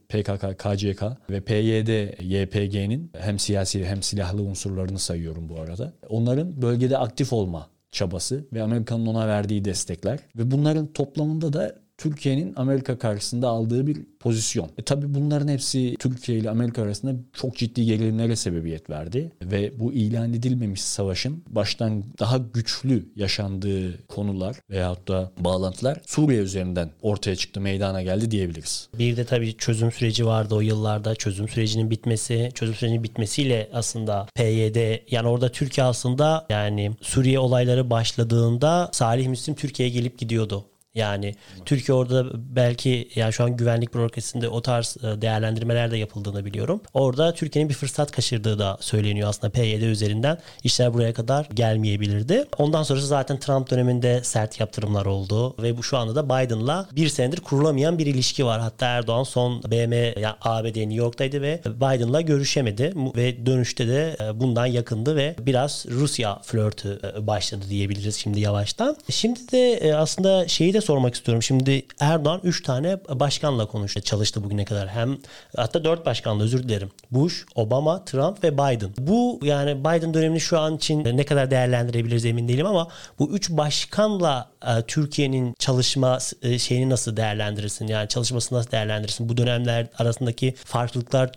PKK, 0.09 0.57
KCK 0.57 1.03
ve 1.29 1.41
PYD, 1.41 2.19
YPG'nin 2.21 3.11
hem 3.17 3.39
siyasi 3.39 3.85
hem 3.85 4.03
silahlı 4.03 4.41
unsurlarını 4.41 4.99
sayıyorum 4.99 5.49
bu 5.49 5.61
arada. 5.61 5.93
Onların 6.09 6.61
bölgede 6.61 6.97
aktif 6.97 7.33
olma 7.33 7.69
çabası 7.91 8.47
ve 8.53 8.63
Amerika'nın 8.63 9.05
ona 9.05 9.27
verdiği 9.27 9.65
destekler 9.65 10.19
ve 10.35 10.51
bunların 10.51 10.93
toplamında 10.93 11.53
da 11.53 11.75
Türkiye'nin 11.99 12.53
Amerika 12.55 12.97
karşısında 12.97 13.47
aldığı 13.47 13.87
bir 13.87 13.97
pozisyon. 14.19 14.69
E 14.77 14.83
tabi 14.83 15.13
bunların 15.13 15.47
hepsi 15.47 15.95
Türkiye 15.99 16.37
ile 16.37 16.49
Amerika 16.49 16.81
arasında 16.81 17.15
çok 17.33 17.55
ciddi 17.55 17.85
gerilimlere 17.85 18.35
sebebiyet 18.35 18.89
verdi. 18.89 19.31
Ve 19.41 19.79
bu 19.79 19.93
ilan 19.93 20.33
edilmemiş 20.33 20.81
savaşın 20.81 21.43
baştan 21.49 22.03
daha 22.19 22.37
güçlü 22.37 23.09
yaşandığı 23.15 24.07
konular 24.07 24.55
veyahut 24.69 25.07
da 25.07 25.31
bağlantılar 25.39 26.01
Suriye 26.05 26.41
üzerinden 26.41 26.89
ortaya 27.01 27.35
çıktı, 27.35 27.61
meydana 27.61 28.01
geldi 28.01 28.31
diyebiliriz. 28.31 28.89
Bir 28.99 29.17
de 29.17 29.25
tabii 29.25 29.57
çözüm 29.57 29.91
süreci 29.91 30.25
vardı 30.25 30.55
o 30.55 30.61
yıllarda. 30.61 31.15
Çözüm 31.15 31.47
sürecinin 31.47 31.91
bitmesi, 31.91 32.51
çözüm 32.55 32.75
sürecinin 32.75 33.03
bitmesiyle 33.03 33.69
aslında 33.73 34.27
PYD 34.35 35.11
yani 35.11 35.27
orada 35.27 35.51
Türkiye 35.51 35.85
aslında 35.85 36.45
yani 36.49 36.91
Suriye 37.01 37.39
olayları 37.39 37.89
başladığında 37.89 38.89
Salih 38.93 39.27
Müslim 39.27 39.55
Türkiye'ye 39.55 39.95
gelip 39.95 40.17
gidiyordu. 40.17 40.65
Yani 40.95 41.35
Türkiye 41.65 41.95
orada 41.95 42.25
belki 42.55 43.09
yani 43.15 43.33
şu 43.33 43.43
an 43.43 43.57
güvenlik 43.57 43.93
bürokrasisinde 43.93 44.49
o 44.49 44.61
tarz 44.61 44.97
e, 45.03 45.21
değerlendirmeler 45.21 45.91
de 45.91 45.97
yapıldığını 45.97 46.45
biliyorum. 46.45 46.81
Orada 46.93 47.33
Türkiye'nin 47.33 47.69
bir 47.69 47.75
fırsat 47.75 48.11
kaçırdığı 48.11 48.59
da 48.59 48.77
söyleniyor 48.81 49.29
aslında 49.29 49.53
PYD 49.53 49.81
üzerinden. 49.81 50.37
İşler 50.63 50.93
buraya 50.93 51.13
kadar 51.13 51.47
gelmeyebilirdi. 51.53 52.45
Ondan 52.57 52.83
sonrası 52.83 53.07
zaten 53.07 53.39
Trump 53.39 53.69
döneminde 53.69 54.23
sert 54.23 54.59
yaptırımlar 54.59 55.05
oldu 55.05 55.55
ve 55.63 55.77
bu 55.77 55.83
şu 55.83 55.97
anda 55.97 56.15
da 56.15 56.25
Biden'la 56.25 56.87
bir 56.91 57.09
senedir 57.09 57.39
kurulamayan 57.39 57.99
bir 57.99 58.05
ilişki 58.05 58.45
var. 58.45 58.61
Hatta 58.61 58.85
Erdoğan 58.85 59.23
son 59.23 59.63
BM 59.63 59.95
yani 59.95 60.35
ABD 60.41 60.77
New 60.77 60.93
York'taydı 60.93 61.41
ve 61.41 61.61
Biden'la 61.65 62.21
görüşemedi 62.21 62.93
ve 63.15 63.45
dönüşte 63.45 63.87
de 63.87 64.17
e, 64.21 64.39
bundan 64.39 64.65
yakındı 64.65 65.15
ve 65.15 65.35
biraz 65.39 65.85
Rusya 65.89 66.39
flörtü 66.43 66.99
e, 67.17 67.27
başladı 67.27 67.65
diyebiliriz 67.69 68.15
şimdi 68.15 68.39
yavaştan. 68.39 68.97
Şimdi 69.09 69.39
de 69.51 69.95
aslında 69.95 70.47
şeyi 70.47 70.73
de 70.73 70.78
sormak 70.81 71.15
istiyorum. 71.15 71.43
Şimdi 71.43 71.85
Erdoğan 71.99 72.41
3 72.43 72.63
tane 72.63 72.97
başkanla 73.09 73.65
konuştu, 73.65 74.01
çalıştı 74.01 74.43
bugüne 74.43 74.65
kadar. 74.65 74.87
Hem 74.89 75.17
hatta 75.55 75.83
4 75.83 76.05
başkanla 76.05 76.43
özür 76.43 76.63
dilerim. 76.63 76.91
Bush, 77.11 77.45
Obama, 77.55 78.05
Trump 78.05 78.43
ve 78.43 78.53
Biden. 78.53 78.89
Bu 78.97 79.39
yani 79.43 79.79
Biden 79.79 80.13
dönemini 80.13 80.39
şu 80.39 80.59
an 80.59 80.75
için 80.75 81.03
ne 81.03 81.25
kadar 81.25 81.51
değerlendirebiliriz 81.51 82.25
emin 82.25 82.47
değilim 82.47 82.65
ama 82.65 82.87
bu 83.19 83.31
3 83.31 83.49
başkanla 83.49 84.49
e, 84.67 84.81
Türkiye'nin 84.81 85.53
çalışma 85.59 86.17
e, 86.41 86.59
şeyini 86.59 86.89
nasıl 86.89 87.17
değerlendirirsin? 87.17 87.87
Yani 87.87 88.07
çalışmasını 88.07 88.57
nasıl 88.57 88.71
değerlendirirsin? 88.71 89.29
Bu 89.29 89.37
dönemler 89.37 89.87
arasındaki 89.97 90.55
farklılıklar 90.65 91.31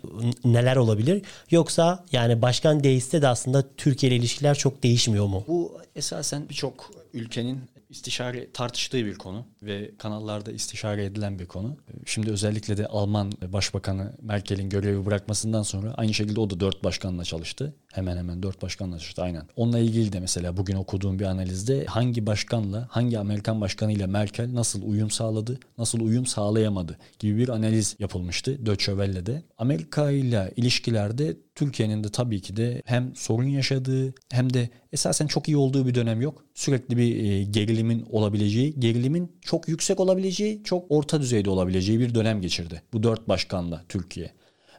neler 0.45 0.77
olabilir? 0.77 1.23
Yoksa 1.51 2.05
yani 2.13 2.43
başkan 2.43 2.85
değişse 2.85 3.23
de 3.23 3.29
aslında 3.29 3.65
Türkiye 3.77 4.13
ile 4.13 4.19
ilişkiler 4.19 4.55
çok 4.55 4.83
değişmiyor 4.83 5.27
mu? 5.27 5.45
Bu 5.49 5.81
esasen 5.97 6.49
birçok 6.49 6.91
ülkenin 7.13 7.72
istişare 7.93 8.53
tartıştığı 8.53 9.05
bir 9.05 9.15
konu 9.15 9.47
ve 9.63 9.91
kanallarda 9.99 10.53
istişare 10.53 11.05
edilen 11.05 11.39
bir 11.39 11.47
konu. 11.47 11.77
Şimdi 12.07 12.31
özellikle 12.31 12.77
de 12.77 12.87
Alman 12.87 13.33
Başbakanı 13.49 14.13
Merkel'in 14.23 14.69
görevi 14.69 15.07
bırakmasından 15.07 15.63
sonra 15.63 15.95
aynı 15.95 16.15
şekilde 16.15 16.41
o 16.41 16.51
da 16.51 16.61
dört 16.61 16.85
başkanla 16.85 17.25
çalıştı. 17.25 17.75
Hemen 17.93 18.17
hemen 18.17 18.43
dört 18.43 18.63
başkanla 18.63 18.99
çalıştı 18.99 19.23
aynen. 19.23 19.43
Onunla 19.57 19.79
ilgili 19.79 20.13
de 20.13 20.21
mesela 20.21 20.57
bugün 20.57 20.77
okuduğum 20.77 21.19
bir 21.19 21.25
analizde 21.25 21.85
hangi 21.85 22.27
başkanla, 22.27 22.87
hangi 22.91 23.19
Amerikan 23.19 23.61
başkanıyla 23.61 24.07
Merkel 24.07 24.55
nasıl 24.55 24.83
uyum 24.83 25.11
sağladı, 25.11 25.59
nasıl 25.79 26.01
uyum 26.01 26.27
sağlayamadı 26.27 26.99
gibi 27.19 27.39
bir 27.39 27.49
analiz 27.49 27.97
yapılmıştı 27.99 28.67
Deutsche 28.67 28.93
Welle'de. 28.93 29.43
Amerika 29.59 30.11
ile 30.11 30.53
ilişkilerde 30.57 31.37
Türkiye'nin 31.55 32.05
de 32.05 32.09
tabii 32.09 32.41
ki 32.41 32.57
de 32.57 32.83
hem 32.85 33.17
sorun 33.17 33.49
yaşadığı 33.49 34.15
hem 34.31 34.55
de 34.55 34.71
esasen 34.93 35.27
çok 35.27 35.49
iyi 35.49 35.57
olduğu 35.57 35.87
bir 35.87 35.95
dönem 35.95 36.21
yok. 36.21 36.45
Sürekli 36.55 36.97
bir 36.97 37.25
e, 37.25 37.43
gerilimin 37.43 38.07
olabileceği, 38.11 38.81
gerilimin 38.81 39.33
çok 39.41 39.69
yüksek 39.69 40.01
olabileceği, 40.01 40.63
çok 40.65 40.85
orta 40.89 41.21
düzeyde 41.21 41.51
olabileceği 41.51 42.01
bir 42.01 42.15
dönem 42.15 42.41
geçirdi. 42.41 42.83
Bu 42.93 43.03
dört 43.03 43.29
başkanla 43.29 43.85
Türkiye. 43.89 44.31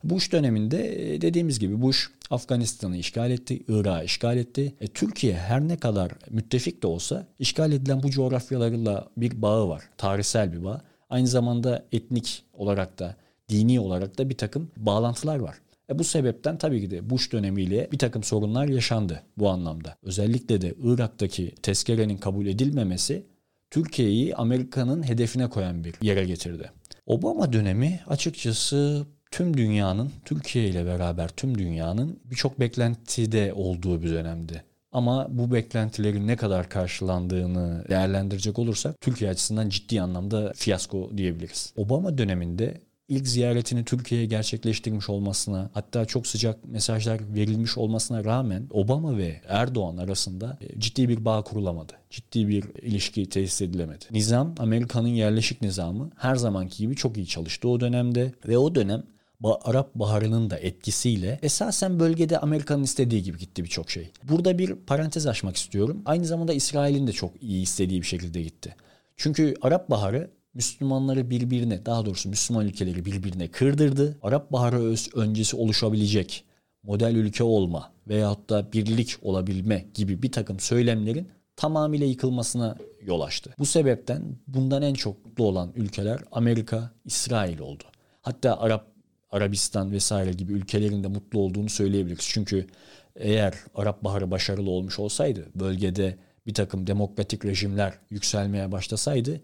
Bush 0.04 0.32
döneminde 0.32 1.14
e, 1.14 1.22
dediğimiz 1.22 1.60
gibi 1.60 1.82
Bush 1.82 2.08
Afganistan'ı 2.30 2.98
işgal 2.98 3.32
etti, 3.32 3.64
Irak'ı 3.68 4.06
işgal 4.06 4.38
etti. 4.38 4.76
E, 4.82 4.88
Türkiye 4.88 5.34
her 5.34 5.68
ne 5.68 5.78
kadar 5.78 6.12
müttefik 6.30 6.84
de 6.84 6.88
olsa 6.88 7.28
işgal 7.40 7.72
edilen 7.72 8.04
bu 8.04 8.10
coğrafyalarla 8.10 9.10
bir 9.18 9.42
bağı 9.42 9.70
var. 9.70 9.84
Tarihsel 9.98 10.54
bir 10.54 10.64
bağ. 10.64 10.82
Aynı 11.10 11.28
zamanda 11.28 11.86
etnik 11.92 12.44
olarak 12.54 13.00
da 13.00 13.16
dini 13.50 13.80
olarak 13.80 14.18
da 14.18 14.30
bir 14.30 14.38
takım 14.38 14.72
bağlantılar 14.78 15.40
var. 15.40 15.56
E 15.90 16.00
bu 16.00 16.04
sebepten 16.04 16.58
tabii 16.58 16.82
ki 16.82 16.92
de 16.92 17.10
Bush 17.10 17.32
dönemiyle 17.32 17.90
bir 17.92 17.98
takım 17.98 18.24
sorunlar 18.24 18.68
yaşandı 18.68 19.24
bu 19.38 19.50
anlamda. 19.50 19.96
Özellikle 20.04 20.62
de 20.62 20.74
Irak'taki 20.84 21.56
tezkerenin 21.62 22.18
kabul 22.18 22.46
edilmemesi 22.46 23.26
Türkiye'yi 23.72 24.36
Amerika'nın 24.36 25.08
hedefine 25.08 25.50
koyan 25.50 25.84
bir 25.84 25.96
yere 26.02 26.26
getirdi. 26.26 26.72
Obama 27.06 27.54
dönemi 27.54 28.00
açıkçası 28.08 29.06
tüm 29.32 29.58
dünyanın, 29.58 30.12
Türkiye 30.26 30.68
ile 30.68 30.86
beraber 30.86 31.30
tüm 31.30 31.58
dünyanın 31.58 32.20
birçok 32.26 32.60
beklentide 32.60 33.54
olduğu 33.54 34.02
bir 34.02 34.10
dönemdi. 34.10 34.64
Ama 34.92 35.28
bu 35.30 35.54
beklentilerin 35.54 36.28
ne 36.28 36.36
kadar 36.36 36.70
karşılandığını 36.70 37.86
değerlendirecek 37.90 38.60
olursak 38.60 39.02
Türkiye 39.02 39.30
açısından 39.30 39.70
ciddi 39.70 40.02
anlamda 40.02 40.54
fiyasko 40.56 41.12
diyebiliriz. 41.18 41.74
Obama 41.76 42.18
döneminde 42.18 42.82
ilk 43.08 43.28
ziyaretini 43.28 43.86
Türkiye'ye 43.86 44.28
gerçekleştirmiş 44.28 45.10
olmasına 45.10 45.70
hatta 45.74 46.06
çok 46.06 46.28
sıcak 46.28 46.66
mesajlar 46.66 47.36
verilmiş 47.36 47.78
olmasına 47.78 48.24
rağmen 48.24 48.68
Obama 48.72 49.18
ve 49.18 49.42
Erdoğan 49.48 49.98
arasında 49.98 50.58
e, 50.62 50.80
ciddi 50.80 51.10
bir 51.10 51.26
bağ 51.26 51.42
kurulamadı. 51.42 51.94
Ciddi 52.10 52.48
bir 52.48 52.64
ilişki 52.82 53.30
tesis 53.30 53.62
edilemedi. 53.62 54.06
Nizam 54.12 54.56
Amerika'nın 54.60 55.08
yerleşik 55.08 55.62
nizamı 55.62 56.12
her 56.16 56.36
zamanki 56.36 56.78
gibi 56.78 56.96
çok 56.96 57.18
iyi 57.18 57.28
çalıştı 57.28 57.70
o 57.70 57.80
dönemde 57.80 58.32
ve 58.48 58.58
o 58.58 58.76
dönem 58.76 59.04
Arap 59.44 59.96
Baharı'nın 59.96 60.50
da 60.50 60.58
etkisiyle 60.58 61.40
esasen 61.42 62.00
bölgede 62.00 62.40
Amerika'nın 62.40 62.84
istediği 62.84 63.24
gibi 63.24 63.38
gitti 63.38 63.64
birçok 63.64 63.92
şey. 63.92 64.12
Burada 64.24 64.58
bir 64.58 64.76
parantez 64.76 65.28
açmak 65.28 65.56
istiyorum. 65.56 66.02
Aynı 66.06 66.26
zamanda 66.26 66.54
İsrail'in 66.54 67.08
de 67.08 67.12
çok 67.12 67.44
iyi 67.44 67.64
istediği 67.64 68.02
bir 68.02 68.08
şekilde 68.08 68.42
gitti. 68.42 68.76
Çünkü 69.18 69.54
Arap 69.62 69.90
Baharı 69.90 70.32
Müslümanları 70.54 71.30
birbirine 71.30 71.86
daha 71.86 72.06
doğrusu 72.06 72.30
Müslüman 72.30 72.68
ülkeleri 72.68 73.06
birbirine 73.06 73.48
kırdırdı. 73.48 74.18
Arap 74.22 74.52
Baharı 74.52 74.96
öncesi 75.16 75.56
oluşabilecek 75.56 76.46
model 76.84 77.16
ülke 77.16 77.44
olma 77.44 77.92
veyahut 78.08 78.50
da 78.50 78.74
birlik 78.74 79.16
olabilme 79.22 79.86
gibi 79.94 80.24
bir 80.24 80.32
takım 80.32 80.60
söylemlerin 80.60 81.28
tamamıyla 81.56 82.08
yıkılmasına 82.08 82.78
yol 83.02 83.22
açtı. 83.22 83.54
Bu 83.60 83.66
sebepten 83.66 84.22
bundan 84.48 84.82
en 84.82 84.94
çok 84.94 85.26
mutlu 85.26 85.44
olan 85.44 85.72
ülkeler 85.76 86.20
Amerika, 86.32 86.92
İsrail 87.06 87.60
oldu. 87.60 87.84
Hatta 88.22 88.60
Arap 88.60 88.94
Arabistan 89.32 89.92
vesaire 89.92 90.32
gibi 90.32 90.54
ülkelerin 90.54 91.04
de 91.04 91.08
mutlu 91.08 91.40
olduğunu 91.40 91.70
söyleyebiliriz. 91.70 92.26
Çünkü 92.30 92.68
eğer 93.16 93.54
Arap 93.76 94.04
Baharı 94.04 94.32
başarılı 94.32 94.70
olmuş 94.70 95.00
olsaydı, 95.00 95.48
bölgede 95.56 96.18
bir 96.48 96.54
takım 96.54 96.88
demokratik 96.88 97.46
rejimler 97.46 97.94
yükselmeye 98.10 98.72
başlasaydı, 98.72 99.42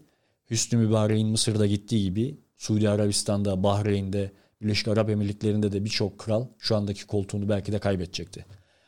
Hüsnü 0.50 0.78
Mübarek'in 0.78 1.28
Mısır'da 1.28 1.66
gittiği 1.66 2.02
gibi 2.02 2.40
Suudi 2.56 2.88
Arabistan'da, 2.88 3.62
Bahreyn'de, 3.62 4.32
Birleşik 4.62 4.88
Arap 4.88 5.10
Emirlikleri'nde 5.10 5.72
de 5.72 5.84
birçok 5.84 6.18
kral 6.18 6.46
şu 6.58 6.76
andaki 6.76 7.06
koltuğunu 7.06 7.48
belki 7.48 7.72
de 7.72 7.78
kaybedecekti. 7.78 8.46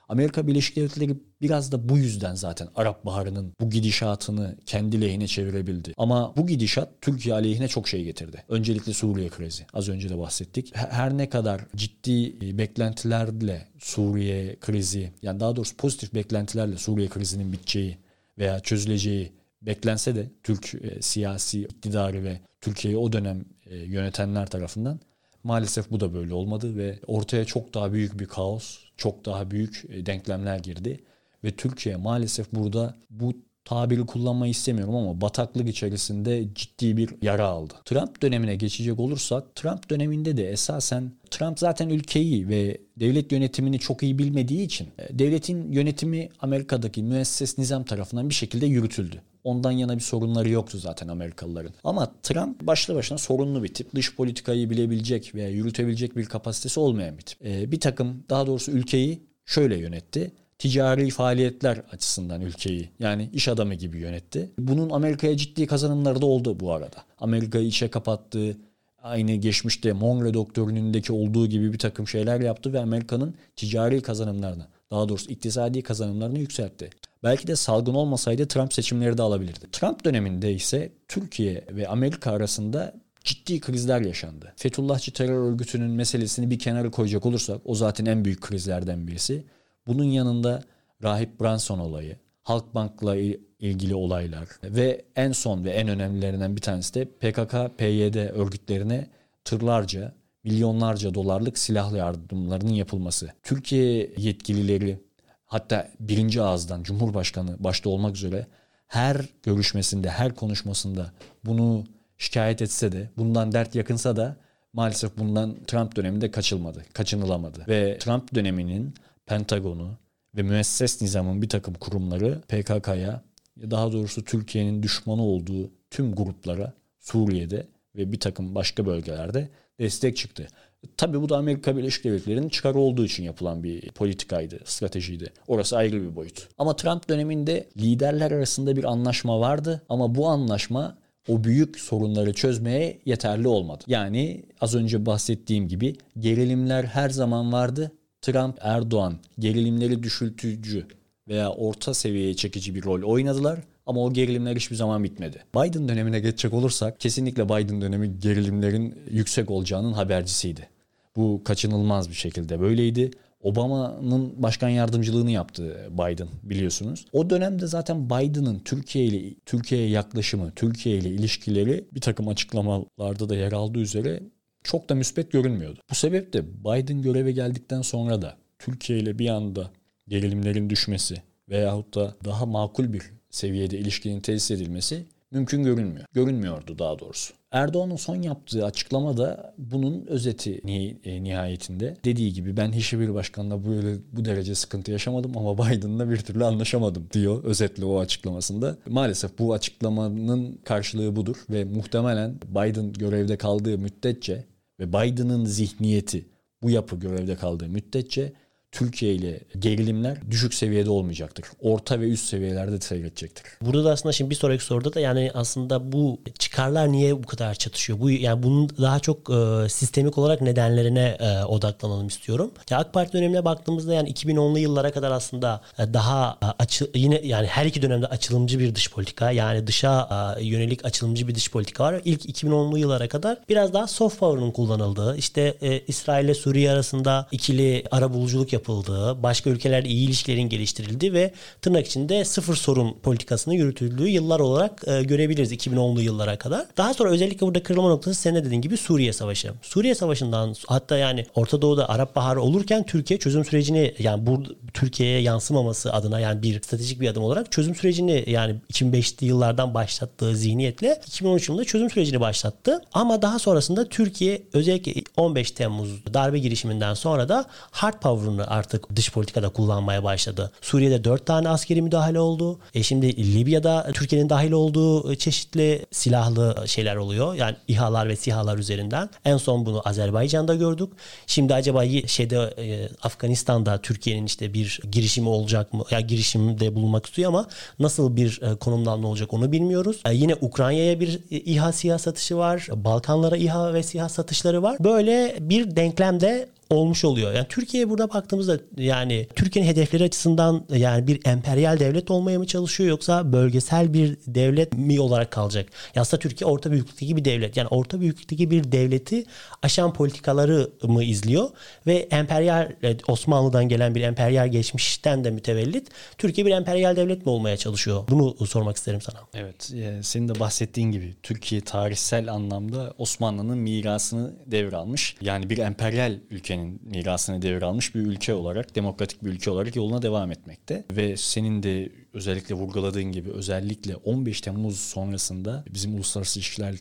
Amerika 0.09 0.47
Birleşik 0.47 0.77
Devletleri 0.77 1.17
biraz 1.41 1.73
da 1.73 1.89
bu 1.89 1.99
yüzden 1.99 2.35
zaten 2.35 2.69
Arap 2.75 3.07
Baharı'nın 3.07 3.55
bu 3.61 3.71
gidişatını 3.71 4.57
kendi 4.67 5.01
lehine 5.01 5.27
çevirebildi. 5.27 5.93
Ama 5.97 6.37
bu 6.37 6.47
gidişat 6.47 6.89
Türkiye 7.01 7.35
aleyhine 7.35 7.69
çok 7.69 7.89
şey 7.89 8.05
getirdi. 8.05 8.45
Öncelikle 8.49 8.93
Suriye 8.93 9.29
krizi. 9.29 9.67
Az 9.73 9.89
önce 9.89 10.09
de 10.09 10.19
bahsettik. 10.19 10.77
Her 10.77 11.19
ne 11.19 11.29
kadar 11.29 11.65
ciddi 11.77 12.27
e, 12.47 12.59
beklentilerle 12.59 13.69
Suriye 13.79 14.57
krizi 14.61 15.13
yani 15.23 15.41
daha 15.41 15.57
doğrusu 15.57 15.77
pozitif 15.77 16.15
beklentilerle 16.15 16.77
Suriye 16.77 17.09
krizinin 17.09 17.53
biteceği 17.53 17.99
veya 18.39 18.61
çözüleceği 18.61 19.33
beklense 19.63 20.15
de 20.15 20.31
Türk 20.43 20.75
e, 20.75 21.03
siyasi 21.03 21.63
iktidarı 21.63 22.25
ve 22.25 22.41
Türkiye'yi 22.61 22.99
o 22.99 23.13
dönem 23.13 23.45
e, 23.67 23.77
yönetenler 23.77 24.47
tarafından 24.47 25.01
maalesef 25.45 25.91
bu 25.91 26.01
da 26.01 26.15
böyle 26.15 26.35
olmadı 26.35 26.77
ve 26.77 26.99
ortaya 27.07 27.45
çok 27.45 27.75
daha 27.75 27.93
büyük 27.93 28.21
bir 28.21 28.27
kaos, 28.27 28.79
çok 28.97 29.25
daha 29.25 29.51
büyük 29.51 29.85
e, 29.89 30.07
denklemler 30.07 30.59
girdi 30.59 31.05
ve 31.45 31.51
Türkiye 31.51 31.97
maalesef 31.97 32.53
burada 32.53 32.99
bu 33.11 33.35
tabiri 33.65 34.07
kullanmayı 34.07 34.51
istemiyorum 34.51 34.95
ama 34.95 35.21
bataklık 35.21 35.69
içerisinde 35.69 36.45
ciddi 36.55 36.97
bir 36.97 37.11
yara 37.23 37.47
aldı. 37.47 37.75
Trump 37.85 38.23
dönemine 38.23 38.57
geçecek 38.57 39.01
olursak 39.01 39.57
Trump 39.57 39.91
döneminde 39.91 40.37
de 40.37 40.51
esasen 40.51 41.13
Trump 41.31 41.59
zaten 41.59 41.89
ülkeyi 41.89 42.49
ve 42.49 42.79
devlet 43.01 43.33
yönetimini 43.33 43.79
çok 43.79 44.03
iyi 44.03 44.19
bilmediği 44.19 44.63
için 44.63 44.89
e, 44.99 45.19
devletin 45.19 45.73
yönetimi 45.73 46.29
Amerika'daki 46.41 47.03
müesses 47.03 47.59
nizam 47.59 47.85
tarafından 47.85 48.29
bir 48.29 48.35
şekilde 48.35 48.67
yürütüldü. 48.67 49.23
Ondan 49.45 49.71
yana 49.71 49.97
bir 49.97 50.03
sorunları 50.03 50.51
yoktu 50.51 50.79
zaten 50.79 51.09
Amerikalıların. 51.09 51.75
Ama 51.85 52.13
Trump 52.23 52.63
başlı 52.63 52.95
başına 52.95 53.19
sorunlu 53.19 53.63
bir 53.63 53.75
tip. 53.75 53.95
Dış 53.95 54.17
politikayı 54.17 54.71
bilebilecek 54.71 55.35
veya 55.35 55.49
yürütebilecek 55.49 56.17
bir 56.17 56.25
kapasitesi 56.25 56.81
olmayan 56.81 57.19
bir 57.19 57.23
tip. 57.23 57.47
Ee, 57.47 57.73
bir 57.73 57.81
takım 57.81 58.25
daha 58.31 58.47
doğrusu 58.47 58.71
ülkeyi 58.71 59.23
şöyle 59.47 59.77
yönetti 59.77 60.33
ticari 60.63 61.11
faaliyetler 61.11 61.83
açısından 61.93 62.41
ülkeyi 62.41 62.89
yani 62.99 63.31
iş 63.33 63.49
adamı 63.49 63.75
gibi 63.75 63.99
yönetti. 63.99 64.51
Bunun 64.59 64.91
Amerika'ya 64.91 65.37
ciddi 65.37 65.67
kazanımları 65.67 66.21
da 66.21 66.27
oldu 66.27 66.61
bu 66.61 66.73
arada. 66.73 66.97
Amerika'yı 67.19 67.67
içe 67.67 67.91
kapattı, 67.91 68.57
aynı 69.03 69.33
geçmişte 69.33 69.93
Monroe 69.93 70.35
doktrinindeki 70.35 71.13
olduğu 71.13 71.47
gibi 71.47 71.73
bir 71.73 71.79
takım 71.79 72.09
şeyler 72.09 72.41
yaptı 72.41 72.73
ve 72.73 72.81
Amerika'nın 72.81 73.35
ticari 73.57 74.03
kazanımlarını 74.03 74.67
daha 74.91 75.09
doğrusu 75.09 75.31
iktisadi 75.31 75.83
kazanımlarını 75.83 76.39
yükseltti. 76.39 76.91
Belki 77.23 77.47
de 77.47 77.57
salgın 77.57 77.95
olmasaydı 77.95 78.49
Trump 78.49 78.75
seçimleri 78.75 79.19
de 79.19 79.23
alabilirdi. 79.23 79.71
Trump 79.73 80.05
döneminde 80.05 80.53
ise 80.53 80.93
Türkiye 81.09 81.65
ve 81.71 81.89
Amerika 81.89 82.33
arasında 82.33 82.95
ciddi 83.25 83.61
krizler 83.61 84.01
yaşandı. 84.01 84.53
Fethullahçı 84.57 85.13
terör 85.13 85.53
örgütünün 85.53 85.91
meselesini 85.91 86.51
bir 86.51 86.59
kenara 86.59 86.91
koyacak 86.91 87.27
olursak 87.27 87.61
o 87.65 87.75
zaten 87.75 88.07
en 88.07 88.25
büyük 88.25 88.41
krizlerden 88.41 89.07
birisi. 89.07 89.45
Bunun 89.87 90.05
yanında 90.05 90.63
Rahip 91.03 91.41
Branson 91.41 91.79
olayı, 91.79 92.17
Halkbank'la 92.43 93.17
ilgili 93.59 93.95
olaylar 93.95 94.49
ve 94.65 95.05
en 95.17 95.33
son 95.33 95.65
ve 95.65 95.71
en 95.71 95.89
önemlilerinden 95.89 96.57
bir 96.57 96.61
tanesi 96.61 96.95
de 96.95 97.05
PKK-PYD 97.05 98.31
örgütlerine 98.31 99.07
tırlarca, 99.45 100.13
milyonlarca 100.45 101.15
dolarlık 101.15 101.59
silah 101.59 101.93
yardımlarının 101.97 102.73
yapılması. 102.73 103.33
Türkiye 103.43 104.11
yetkilileri 104.17 104.99
hatta 105.47 105.89
birinci 106.01 106.43
ağızdan 106.43 106.83
Cumhurbaşkanı 106.83 107.57
başta 107.59 107.91
olmak 107.91 108.17
üzere 108.17 108.47
her 108.87 109.17
görüşmesinde, 109.43 110.11
her 110.11 110.35
konuşmasında 110.35 111.13
bunu 111.45 111.85
şikayet 112.19 112.63
etse 112.63 112.93
de, 112.93 113.11
bundan 113.17 113.53
dert 113.53 113.75
yakınsa 113.75 114.17
da 114.17 114.37
maalesef 114.73 115.19
bundan 115.19 115.57
Trump 115.67 115.97
döneminde 115.97 116.31
kaçılmadı, 116.31 116.85
kaçınılamadı. 116.93 117.65
Ve 117.69 117.99
Trump 117.99 118.35
döneminin 118.35 118.95
Pentagon'u 119.33 119.91
ve 120.37 120.43
müesses 120.43 121.03
nizamın 121.03 121.43
bir 121.43 121.49
takım 121.49 121.75
kurumları 121.75 122.41
PKK'ya 122.49 123.23
daha 123.71 123.93
doğrusu 123.93 124.25
Türkiye'nin 124.25 124.83
düşmanı 124.83 125.23
olduğu 125.23 125.71
tüm 125.91 126.15
gruplara 126.15 126.73
Suriye'de 127.01 127.67
ve 127.97 128.13
bir 128.13 128.21
takım 128.21 128.55
başka 128.55 128.87
bölgelerde 128.87 129.49
destek 129.81 130.17
çıktı. 130.17 130.49
Tabii 130.97 131.21
bu 131.21 131.29
da 131.29 131.37
Amerika 131.37 131.77
Birleşik 131.77 132.05
Devletleri'nin 132.05 132.49
çıkarı 132.49 132.79
olduğu 132.79 133.05
için 133.05 133.23
yapılan 133.23 133.65
bir 133.65 133.91
politikaydı, 133.91 134.61
stratejiydi. 134.65 135.33
Orası 135.47 135.77
ayrı 135.77 136.03
bir 136.03 136.17
boyut. 136.17 136.49
Ama 136.59 136.77
Trump 136.77 137.09
döneminde 137.09 137.69
liderler 137.77 138.31
arasında 138.31 138.77
bir 138.77 138.85
anlaşma 138.85 139.41
vardı 139.41 139.83
ama 139.89 140.15
bu 140.15 140.29
anlaşma 140.29 140.99
o 141.29 141.45
büyük 141.45 141.81
sorunları 141.81 142.33
çözmeye 142.33 142.99
yeterli 143.05 143.49
olmadı. 143.49 143.85
Yani 143.87 144.45
az 144.61 144.75
önce 144.75 145.07
bahsettiğim 145.07 145.69
gibi 145.69 145.97
gerilimler 146.19 146.85
her 146.85 147.11
zaman 147.11 147.53
vardı. 147.53 147.93
Trump, 148.23 148.59
Erdoğan 148.61 149.15
gerilimleri 149.39 150.03
düşültücü 150.03 150.87
veya 151.29 151.51
orta 151.51 151.95
seviyeye 151.95 152.35
çekici 152.35 152.75
bir 152.75 152.85
rol 152.85 153.03
oynadılar 153.03 153.61
ama 153.87 154.01
o 154.01 154.13
gerilimler 154.13 154.57
hiçbir 154.57 154.77
zaman 154.77 155.05
bitmedi. 155.05 155.45
Biden 155.55 155.89
dönemine 155.89 156.21
geçecek 156.21 156.53
olursak 156.53 157.01
kesinlikle 157.01 157.45
Biden 157.45 157.81
dönemi 157.81 158.19
gerilimlerin 158.19 158.99
yüksek 159.11 159.51
olacağının 159.51 159.93
habercisiydi. 159.93 160.69
Bu 161.17 161.43
kaçınılmaz 161.45 162.09
bir 162.09 162.15
şekilde 162.15 162.61
böyleydi. 162.61 163.11
Obama'nın 163.43 164.43
başkan 164.43 164.69
yardımcılığını 164.69 165.31
yaptı 165.31 165.89
Biden 165.91 166.29
biliyorsunuz. 166.43 167.07
O 167.13 167.31
dönemde 167.31 167.67
zaten 167.67 168.07
Biden'ın 168.11 168.59
Türkiye 168.59 169.05
ile 169.05 169.35
Türkiye'ye 169.47 169.89
yaklaşımı, 169.89 170.53
Türkiye 170.57 170.99
ile 170.99 171.09
ilişkileri 171.09 171.85
bir 171.95 172.01
takım 172.01 172.29
açıklamalarda 172.29 173.29
da 173.29 173.37
yer 173.37 173.53
aldığı 173.53 173.79
üzere 173.79 174.23
çok 174.65 174.89
da 174.89 174.95
müspet 174.95 175.33
görünmüyordu. 175.33 175.81
Bu 175.91 175.95
sebeple 175.95 176.47
Biden 176.47 177.03
göreve 177.03 177.33
geldikten 177.33 177.83
sonra 177.83 178.23
da 178.23 178.37
Türkiye 178.59 178.99
ile 178.99 179.19
bir 179.19 179.29
anda 179.29 179.71
gerilimlerin 180.09 180.71
düşmesi 180.71 181.23
veyahut 181.49 181.95
da 181.95 182.15
daha 182.25 182.47
makul 182.47 182.93
bir 182.93 183.03
seviyede 183.31 183.79
ilişkinin 183.79 184.21
tesis 184.21 184.51
edilmesi 184.51 185.07
mümkün 185.31 185.63
görünmüyor. 185.63 186.07
Görünmüyordu 186.13 186.79
daha 186.79 186.99
doğrusu. 186.99 187.35
Erdoğan'ın 187.53 187.97
son 187.97 188.23
yaptığı 188.23 188.65
açıklama 188.65 189.17
da 189.17 189.55
bunun 189.59 190.07
özeti 190.07 190.61
e, 191.05 191.25
nihayetinde. 191.25 191.97
Dediği 192.05 192.33
gibi 192.33 192.57
ben 192.57 192.73
hiçbir 192.73 193.15
başkanla 193.15 193.67
böyle 193.67 193.99
bu 194.13 194.25
derece 194.25 194.55
sıkıntı 194.55 194.93
yaşamadım 194.93 195.39
ama 195.39 195.59
Biden'la 195.59 196.11
bir 196.11 196.17
türlü 196.17 196.45
anlaşamadım 196.45 197.09
diyor 197.13 197.45
özetle 197.45 197.85
o 197.85 197.99
açıklamasında. 197.99 198.77
Maalesef 198.87 199.39
bu 199.39 199.53
açıklamanın 199.53 200.59
karşılığı 200.65 201.17
budur 201.17 201.37
ve 201.51 201.65
muhtemelen 201.65 202.35
Biden 202.49 202.93
görevde 202.93 203.37
kaldığı 203.37 203.79
müddetçe 203.79 204.45
ve 204.83 204.89
Biden'ın 204.89 205.45
zihniyeti 205.45 206.27
bu 206.63 206.71
yapı 206.71 206.97
görevde 206.97 207.37
kaldığı 207.37 207.69
müddetçe 207.69 208.33
Türkiye 208.73 209.15
ile 209.15 209.41
gerilimler 209.59 210.19
düşük 210.31 210.55
seviyede 210.55 210.91
olmayacaktır. 210.91 211.45
Orta 211.61 212.01
ve 212.01 212.09
üst 212.09 212.25
seviyelerde 212.25 212.81
seyredecektir. 212.81 213.45
Burada 213.61 213.85
da 213.85 213.91
aslında 213.91 214.13
şimdi 214.13 214.31
bir 214.31 214.35
sonraki 214.35 214.65
soruda 214.65 214.95
da 214.95 215.01
yani 215.01 215.31
aslında 215.35 215.93
bu 215.93 216.21
çıkarlar 216.39 216.93
niye 216.93 217.23
bu 217.23 217.27
kadar 217.27 217.55
çatışıyor? 217.55 218.01
Bu 218.01 218.11
yani 218.11 218.43
bunun 218.43 218.69
daha 218.69 219.01
çok 219.01 219.31
e, 219.31 219.69
sistemik 219.69 220.19
olarak 220.19 220.41
nedenlerine 220.41 221.17
e, 221.21 221.45
odaklanalım 221.45 222.07
istiyorum. 222.07 222.53
Ya 222.71 222.79
AK 222.79 222.93
Parti 222.93 223.13
dönemine 223.13 223.45
baktığımızda 223.45 223.95
yani 223.95 224.13
2010'lu 224.13 224.59
yıllara 224.59 224.93
kadar 224.93 225.11
aslında 225.11 225.61
e, 225.79 225.95
daha 225.95 226.39
e, 226.43 226.47
açı 226.47 226.91
yine 226.95 227.21
yani 227.25 227.47
her 227.47 227.67
iki 227.67 227.83
dönemde 227.83 228.07
açılımcı 228.07 228.59
bir 228.59 228.75
dış 228.75 228.91
politika 228.91 229.31
yani 229.31 229.67
dışa 229.67 230.09
e, 230.39 230.45
yönelik 230.45 230.85
açılımcı 230.85 231.29
bir 231.29 231.35
dış 231.35 231.51
politika 231.51 231.85
var. 231.85 232.01
İlk 232.05 232.25
2010'lu 232.25 232.79
yıllara 232.79 233.09
kadar 233.09 233.39
biraz 233.49 233.73
daha 233.73 233.87
soft 233.87 234.19
power'ın 234.19 234.51
kullanıldığı 234.51 235.17
işte 235.17 235.55
e, 235.63 235.81
İsrail 235.81 236.25
ile 236.25 236.35
Suriye 236.35 236.71
arasında 236.71 237.29
ikili 237.33 237.85
ara 237.91 238.13
buluculuk 238.13 238.53
yapıldığı, 238.63 239.23
başka 239.23 239.51
ülkelerle 239.51 239.89
iyi 239.89 240.07
ilişkilerin 240.07 240.49
geliştirildiği 240.49 241.13
ve 241.13 241.33
tırnak 241.63 241.87
içinde 241.87 242.25
sıfır 242.25 242.57
sorun 242.57 242.97
politikasını 243.03 243.55
yürütüldüğü 243.55 244.09
yıllar 244.09 244.41
olarak 244.41 244.83
e, 244.87 245.03
görebiliriz 245.03 245.53
2010'lu 245.53 246.01
yıllara 246.01 246.39
kadar. 246.39 246.67
Daha 246.77 246.95
sonra 246.95 247.11
özellikle 247.11 247.47
burada 247.47 247.63
kırılma 247.63 247.89
noktası 247.89 248.21
senin 248.21 248.35
de 248.35 248.45
dediğin 248.45 248.63
gibi 248.63 248.77
Suriye 248.77 249.13
Savaşı. 249.13 249.53
Suriye 249.63 249.95
Savaşı'ndan 249.95 250.55
hatta 250.67 250.97
yani 250.97 251.27
Orta 251.35 251.63
Doğu'da 251.63 251.89
Arap 251.89 252.17
Baharı 252.17 252.43
olurken 252.43 252.87
Türkiye 252.87 253.19
çözüm 253.19 253.45
sürecini 253.45 253.95
yani 253.99 254.27
bu 254.27 254.43
Türkiye'ye 254.75 255.21
yansımaması 255.21 255.93
adına 255.93 256.21
yani 256.21 256.43
bir 256.43 256.63
stratejik 256.63 257.01
bir 257.01 257.09
adım 257.09 257.23
olarak 257.25 257.53
çözüm 257.53 257.75
sürecini 257.75 258.25
yani 258.27 258.55
2005'li 258.73 259.27
yıllardan 259.27 259.75
başlattığı 259.75 260.37
zihniyetle 260.37 261.01
2013 261.07 261.49
yılında 261.49 261.65
çözüm 261.65 261.91
sürecini 261.91 262.21
başlattı. 262.21 262.81
Ama 262.93 263.23
daha 263.23 263.39
sonrasında 263.39 263.89
Türkiye 263.89 264.43
özellikle 264.53 265.03
15 265.17 265.51
Temmuz 265.51 266.15
darbe 266.15 266.39
girişiminden 266.39 266.95
sonra 266.95 267.29
da 267.29 267.45
hard 267.71 268.01
power'ını 268.01 268.47
artık 268.53 268.97
dış 268.97 269.13
politikada 269.13 269.49
kullanmaya 269.49 270.05
başladı. 270.05 270.53
Suriye'de 270.61 271.05
4 271.05 271.27
tane 271.27 271.49
askeri 271.49 271.83
müdahale 271.83 272.21
oldu. 272.21 272.59
E 272.75 272.83
şimdi 272.83 273.35
Libya'da 273.35 273.91
Türkiye'nin 273.95 274.29
dahil 274.29 274.53
olduğu 274.53 275.15
çeşitli 275.15 275.87
silahlı 275.91 276.65
şeyler 276.67 276.97
oluyor. 276.97 277.35
Yani 277.35 277.57
İHA'lar 277.69 278.09
ve 278.09 278.17
SİHA'lar 278.17 278.59
üzerinden. 278.59 279.11
En 279.25 279.37
son 279.37 279.67
bunu 279.67 279.83
Azerbaycan'da 279.85 280.55
gördük. 280.55 280.93
Şimdi 281.27 281.55
acaba 281.55 281.85
şeyde 282.07 282.55
e, 282.59 282.89
Afganistan'da 283.03 283.79
Türkiye'nin 283.79 284.27
işte 284.27 284.55
bir 284.55 284.81
girişimi 284.93 285.29
olacak 285.29 285.73
mı? 285.73 285.85
Ya 285.91 286.01
girişimde 286.01 286.75
bulunmak 286.75 287.07
istiyor 287.07 287.29
ama 287.29 287.47
nasıl 287.79 288.17
bir 288.17 288.43
e, 288.43 288.55
konumlanma 288.55 289.09
olacak 289.09 289.33
onu 289.33 289.53
bilmiyoruz. 289.53 290.01
E, 290.07 290.15
yine 290.15 290.35
Ukrayna'ya 290.41 291.01
bir 291.01 291.21
İHA 291.31 291.73
SİHA 291.73 291.99
satışı 291.99 292.37
var. 292.37 292.69
Balkanlara 292.75 293.37
İHA 293.37 293.75
ve 293.75 293.83
SİHA 293.83 294.09
satışları 294.09 294.63
var. 294.63 294.77
Böyle 294.81 295.37
bir 295.41 295.77
denklemde 295.77 296.49
olmuş 296.73 297.05
oluyor. 297.05 297.33
Yani 297.33 297.47
Türkiye 297.49 297.91
burada 297.91 298.09
baktığımızda 298.11 298.59
yani 298.77 299.27
Türkiye'nin 299.35 299.71
hedefleri 299.71 300.05
açısından 300.05 300.65
yani 300.75 301.07
bir 301.07 301.21
emperyal 301.27 301.81
devlet 301.81 302.11
olmaya 302.11 302.39
mı 302.39 302.47
çalışıyor 302.47 302.91
yoksa 302.91 303.33
bölgesel 303.33 303.93
bir 303.93 304.17
devlet 304.27 304.73
mi 304.73 305.01
olarak 305.01 305.31
kalacak? 305.31 305.69
Ya 305.95 306.03
aslında 306.03 306.21
Türkiye 306.21 306.51
orta 306.51 306.71
büyüklükteki 306.71 307.17
bir 307.17 307.25
devlet. 307.25 307.57
Yani 307.57 307.69
orta 307.69 308.01
büyüklükteki 308.01 308.51
bir 308.51 308.73
devleti 308.73 309.25
aşan 309.63 309.93
politikaları 309.93 310.71
mı 310.83 311.05
izliyor 311.05 311.51
ve 311.87 311.95
emperyal 311.95 312.73
Osmanlı'dan 313.09 313.69
gelen 313.69 313.95
bir 313.95 314.03
emperyal 314.03 314.49
geçmişten 314.49 315.25
de 315.25 315.31
mütevellit 315.31 315.89
Türkiye 316.19 316.47
bir 316.47 316.51
emperyal 316.51 316.97
devlet 316.97 317.27
mi 317.27 317.33
olmaya 317.33 317.57
çalışıyor? 317.57 318.05
Bunu 318.11 318.47
sormak 318.47 318.77
isterim 318.77 319.01
sana. 319.01 319.19
Evet, 319.35 319.73
e, 319.75 320.03
senin 320.03 320.29
de 320.29 320.41
bahsettiğin 320.41 320.93
gibi 320.93 321.15
Türkiye 321.23 321.61
tarihsel 321.61 322.33
anlamda 322.33 322.95
Osmanlı'nın 322.99 323.59
mirasını 323.59 324.33
devralmış. 324.47 325.17
Yani 325.21 325.51
bir 325.51 325.59
emperyal 325.59 326.19
ülkenin 326.31 326.62
Türkiye'nin 326.63 326.81
mirasını 326.83 327.43
devralmış 327.43 327.95
bir 327.95 328.01
ülke 328.01 328.35
olarak, 328.35 328.77
demokratik 328.77 329.25
bir 329.25 329.31
ülke 329.31 329.51
olarak 329.51 329.77
yoluna 329.77 330.03
devam 330.03 330.31
etmekte. 330.31 330.85
Ve 330.93 331.17
senin 331.17 331.63
de 331.63 331.93
özellikle 332.13 332.55
vurguladığın 332.55 333.13
gibi 333.13 333.31
özellikle 333.31 333.97
15 333.97 334.41
Temmuz 334.41 334.81
sonrasında 334.81 335.65
bizim 335.75 335.95
uluslararası 335.95 336.39
ilişkiler 336.39 336.73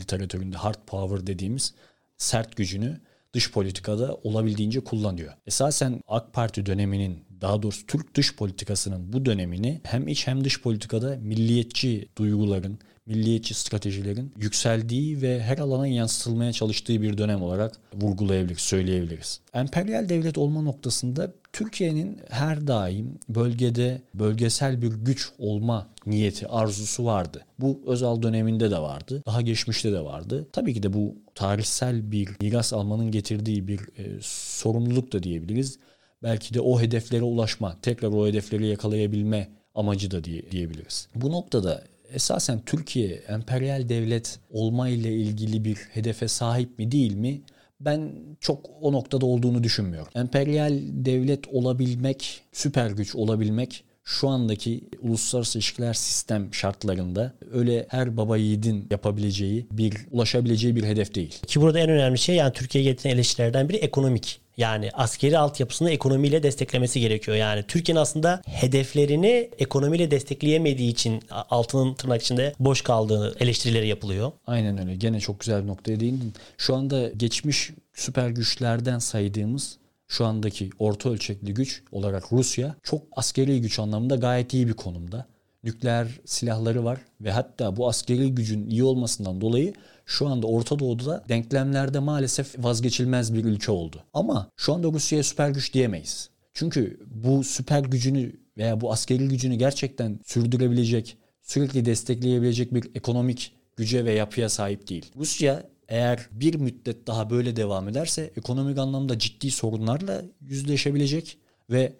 literatüründe 0.00 0.56
hard 0.56 0.78
power 0.86 1.26
dediğimiz 1.26 1.74
sert 2.16 2.56
gücünü 2.56 3.00
dış 3.32 3.52
politikada 3.52 4.14
olabildiğince 4.14 4.80
kullanıyor. 4.80 5.32
Esasen 5.46 6.00
AK 6.08 6.32
Parti 6.32 6.66
döneminin 6.66 7.24
daha 7.40 7.62
doğrusu 7.62 7.86
Türk 7.86 8.14
dış 8.14 8.36
politikasının 8.36 9.12
bu 9.12 9.24
dönemini 9.24 9.80
hem 9.84 10.08
iç 10.08 10.26
hem 10.26 10.44
dış 10.44 10.62
politikada 10.62 11.16
milliyetçi 11.16 12.08
duyguların, 12.18 12.78
milliyetçi 13.10 13.54
stratejilerin 13.54 14.32
yükseldiği 14.36 15.22
ve 15.22 15.42
her 15.42 15.58
alana 15.58 15.86
yansıtılmaya 15.86 16.52
çalıştığı 16.52 17.02
bir 17.02 17.18
dönem 17.18 17.42
olarak 17.42 17.72
vurgulayabiliriz, 17.94 18.60
söyleyebiliriz. 18.60 19.40
Emperyal 19.54 20.08
devlet 20.08 20.38
olma 20.38 20.62
noktasında 20.62 21.32
Türkiye'nin 21.52 22.18
her 22.28 22.66
daim 22.66 23.18
bölgede 23.28 24.02
bölgesel 24.14 24.82
bir 24.82 24.92
güç 24.92 25.28
olma 25.38 25.88
niyeti, 26.06 26.48
arzusu 26.48 27.04
vardı. 27.04 27.44
Bu 27.58 27.82
Özal 27.86 28.22
döneminde 28.22 28.70
de 28.70 28.78
vardı. 28.78 29.22
Daha 29.26 29.40
geçmişte 29.40 29.92
de 29.92 30.00
vardı. 30.00 30.46
Tabii 30.52 30.74
ki 30.74 30.82
de 30.82 30.92
bu 30.92 31.14
tarihsel 31.34 32.12
bir 32.12 32.28
miras 32.40 32.72
almanın 32.72 33.10
getirdiği 33.10 33.68
bir 33.68 33.80
e, 33.80 34.18
sorumluluk 34.22 35.12
da 35.12 35.22
diyebiliriz. 35.22 35.78
Belki 36.22 36.54
de 36.54 36.60
o 36.60 36.80
hedeflere 36.80 37.22
ulaşma, 37.22 37.76
tekrar 37.82 38.08
o 38.08 38.26
hedefleri 38.26 38.66
yakalayabilme 38.66 39.48
amacı 39.74 40.10
da 40.10 40.24
diye, 40.24 40.50
diyebiliriz. 40.50 41.08
Bu 41.14 41.32
noktada 41.32 41.84
esasen 42.12 42.60
Türkiye 42.66 43.14
emperyal 43.14 43.88
devlet 43.88 44.38
olma 44.50 44.88
ile 44.88 45.14
ilgili 45.16 45.64
bir 45.64 45.76
hedefe 45.76 46.28
sahip 46.28 46.78
mi 46.78 46.92
değil 46.92 47.14
mi? 47.14 47.42
Ben 47.80 48.12
çok 48.40 48.70
o 48.80 48.92
noktada 48.92 49.26
olduğunu 49.26 49.62
düşünmüyorum. 49.62 50.12
Emperyal 50.14 50.80
devlet 50.82 51.48
olabilmek, 51.48 52.40
süper 52.52 52.90
güç 52.90 53.14
olabilmek 53.14 53.84
şu 54.04 54.28
andaki 54.28 54.84
uluslararası 55.00 55.58
ilişkiler 55.58 55.94
sistem 55.94 56.54
şartlarında 56.54 57.34
öyle 57.52 57.86
her 57.88 58.16
baba 58.16 58.36
yiğidin 58.36 58.86
yapabileceği 58.90 59.66
bir 59.72 59.96
ulaşabileceği 60.10 60.76
bir 60.76 60.84
hedef 60.84 61.14
değil. 61.14 61.38
Ki 61.46 61.60
burada 61.60 61.78
en 61.78 61.90
önemli 61.90 62.18
şey 62.18 62.36
yani 62.36 62.52
Türkiye'ye 62.52 62.90
getirilen 62.90 63.14
eleştirilerden 63.14 63.68
biri 63.68 63.76
ekonomik. 63.76 64.40
Yani 64.56 64.90
askeri 64.92 65.38
altyapısını 65.38 65.90
ekonomiyle 65.90 66.42
desteklemesi 66.42 67.00
gerekiyor. 67.00 67.36
Yani 67.36 67.64
Türkiye'nin 67.68 68.00
aslında 68.00 68.42
hedeflerini 68.46 69.50
ekonomiyle 69.58 70.10
destekleyemediği 70.10 70.90
için 70.90 71.22
altının 71.30 71.94
tırnak 71.94 72.22
içinde 72.22 72.54
boş 72.60 72.82
kaldığı 72.82 73.36
eleştirileri 73.40 73.88
yapılıyor. 73.88 74.32
Aynen 74.46 74.78
öyle. 74.78 74.96
Gene 74.96 75.20
çok 75.20 75.40
güzel 75.40 75.62
bir 75.62 75.68
noktaya 75.68 76.00
değindin. 76.00 76.34
Şu 76.58 76.76
anda 76.76 77.08
geçmiş 77.08 77.70
süper 77.94 78.28
güçlerden 78.28 78.98
saydığımız 78.98 79.79
şu 80.10 80.26
andaki 80.26 80.70
orta 80.78 81.10
ölçekli 81.10 81.54
güç 81.54 81.82
olarak 81.92 82.32
Rusya 82.32 82.76
çok 82.82 83.02
askeri 83.12 83.60
güç 83.60 83.78
anlamında 83.78 84.16
gayet 84.16 84.54
iyi 84.54 84.68
bir 84.68 84.72
konumda. 84.72 85.26
Nükleer 85.64 86.20
silahları 86.24 86.84
var 86.84 87.00
ve 87.20 87.32
hatta 87.32 87.76
bu 87.76 87.88
askeri 87.88 88.34
gücün 88.34 88.70
iyi 88.70 88.84
olmasından 88.84 89.40
dolayı 89.40 89.72
şu 90.06 90.28
anda 90.28 90.46
Orta 90.46 90.78
Doğu'da 90.78 91.24
denklemlerde 91.28 91.98
maalesef 91.98 92.54
vazgeçilmez 92.58 93.34
bir 93.34 93.44
ülke 93.44 93.72
oldu. 93.72 94.04
Ama 94.14 94.50
şu 94.56 94.74
anda 94.74 94.88
Rusya'ya 94.92 95.24
süper 95.24 95.50
güç 95.50 95.74
diyemeyiz. 95.74 96.30
Çünkü 96.54 97.00
bu 97.06 97.44
süper 97.44 97.80
gücünü 97.80 98.32
veya 98.56 98.80
bu 98.80 98.92
askeri 98.92 99.28
gücünü 99.28 99.54
gerçekten 99.54 100.20
sürdürebilecek, 100.24 101.16
sürekli 101.42 101.84
destekleyebilecek 101.84 102.74
bir 102.74 102.90
ekonomik 102.94 103.52
güce 103.76 104.04
ve 104.04 104.12
yapıya 104.12 104.48
sahip 104.48 104.88
değil. 104.88 105.12
Rusya 105.16 105.62
eğer 105.90 106.28
bir 106.32 106.54
müddet 106.54 107.06
daha 107.06 107.30
böyle 107.30 107.56
devam 107.56 107.88
ederse 107.88 108.30
ekonomik 108.36 108.78
anlamda 108.78 109.18
ciddi 109.18 109.50
sorunlarla 109.50 110.22
yüzleşebilecek 110.40 111.38
ve 111.70 111.92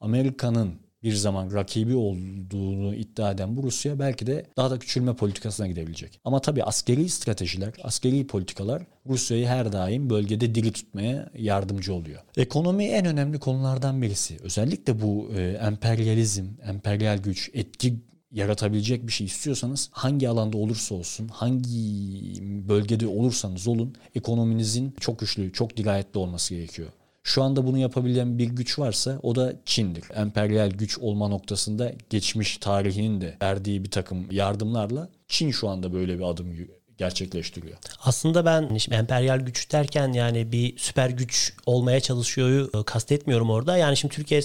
Amerika'nın 0.00 0.74
bir 1.02 1.14
zaman 1.14 1.52
rakibi 1.52 1.94
olduğunu 1.94 2.94
iddia 2.94 3.30
eden 3.30 3.56
bu 3.56 3.62
Rusya 3.62 3.98
belki 3.98 4.26
de 4.26 4.46
daha 4.56 4.70
da 4.70 4.78
küçülme 4.78 5.16
politikasına 5.16 5.66
gidebilecek. 5.66 6.20
Ama 6.24 6.40
tabii 6.40 6.64
askeri 6.64 7.08
stratejiler, 7.08 7.72
askeri 7.82 8.26
politikalar 8.26 8.82
Rusya'yı 9.06 9.46
her 9.46 9.72
daim 9.72 10.10
bölgede 10.10 10.54
diri 10.54 10.72
tutmaya 10.72 11.30
yardımcı 11.38 11.94
oluyor. 11.94 12.20
Ekonomi 12.36 12.84
en 12.84 13.06
önemli 13.06 13.38
konulardan 13.38 14.02
birisi. 14.02 14.36
Özellikle 14.42 15.00
bu 15.00 15.30
e, 15.36 15.42
emperyalizm, 15.42 16.46
emperyal 16.68 17.18
güç, 17.18 17.50
etki 17.54 17.94
yaratabilecek 18.30 19.06
bir 19.06 19.12
şey 19.12 19.26
istiyorsanız 19.26 19.88
hangi 19.92 20.28
alanda 20.28 20.56
olursa 20.56 20.94
olsun, 20.94 21.28
hangi 21.28 22.42
bölgede 22.68 23.06
olursanız 23.06 23.68
olun 23.68 23.94
ekonominizin 24.14 24.94
çok 25.00 25.18
güçlü, 25.18 25.52
çok 25.52 25.76
dirayetli 25.76 26.18
olması 26.18 26.54
gerekiyor. 26.54 26.88
Şu 27.22 27.42
anda 27.42 27.66
bunu 27.66 27.78
yapabilen 27.78 28.38
bir 28.38 28.46
güç 28.46 28.78
varsa 28.78 29.18
o 29.22 29.34
da 29.34 29.52
Çin'dir. 29.64 30.04
Emperyal 30.14 30.70
güç 30.70 30.98
olma 30.98 31.28
noktasında 31.28 31.92
geçmiş 32.10 32.58
tarihinin 32.58 33.20
de 33.20 33.36
verdiği 33.42 33.84
bir 33.84 33.90
takım 33.90 34.30
yardımlarla 34.30 35.08
Çin 35.28 35.50
şu 35.50 35.68
anda 35.68 35.92
böyle 35.92 36.18
bir 36.18 36.24
adım 36.24 36.54
gerçekleştiriyor. 36.98 37.76
Aslında 38.04 38.44
ben 38.44 38.76
şimdi 38.76 38.96
emperyal 38.96 39.40
güç 39.40 39.72
derken 39.72 40.12
yani 40.12 40.52
bir 40.52 40.78
süper 40.78 41.10
güç 41.10 41.52
olmaya 41.66 42.00
çalışıyor 42.00 42.80
e, 42.80 42.84
kastetmiyorum 42.84 43.50
orada. 43.50 43.76
Yani 43.76 43.96
şimdi 43.96 44.14
Türkiye 44.14 44.40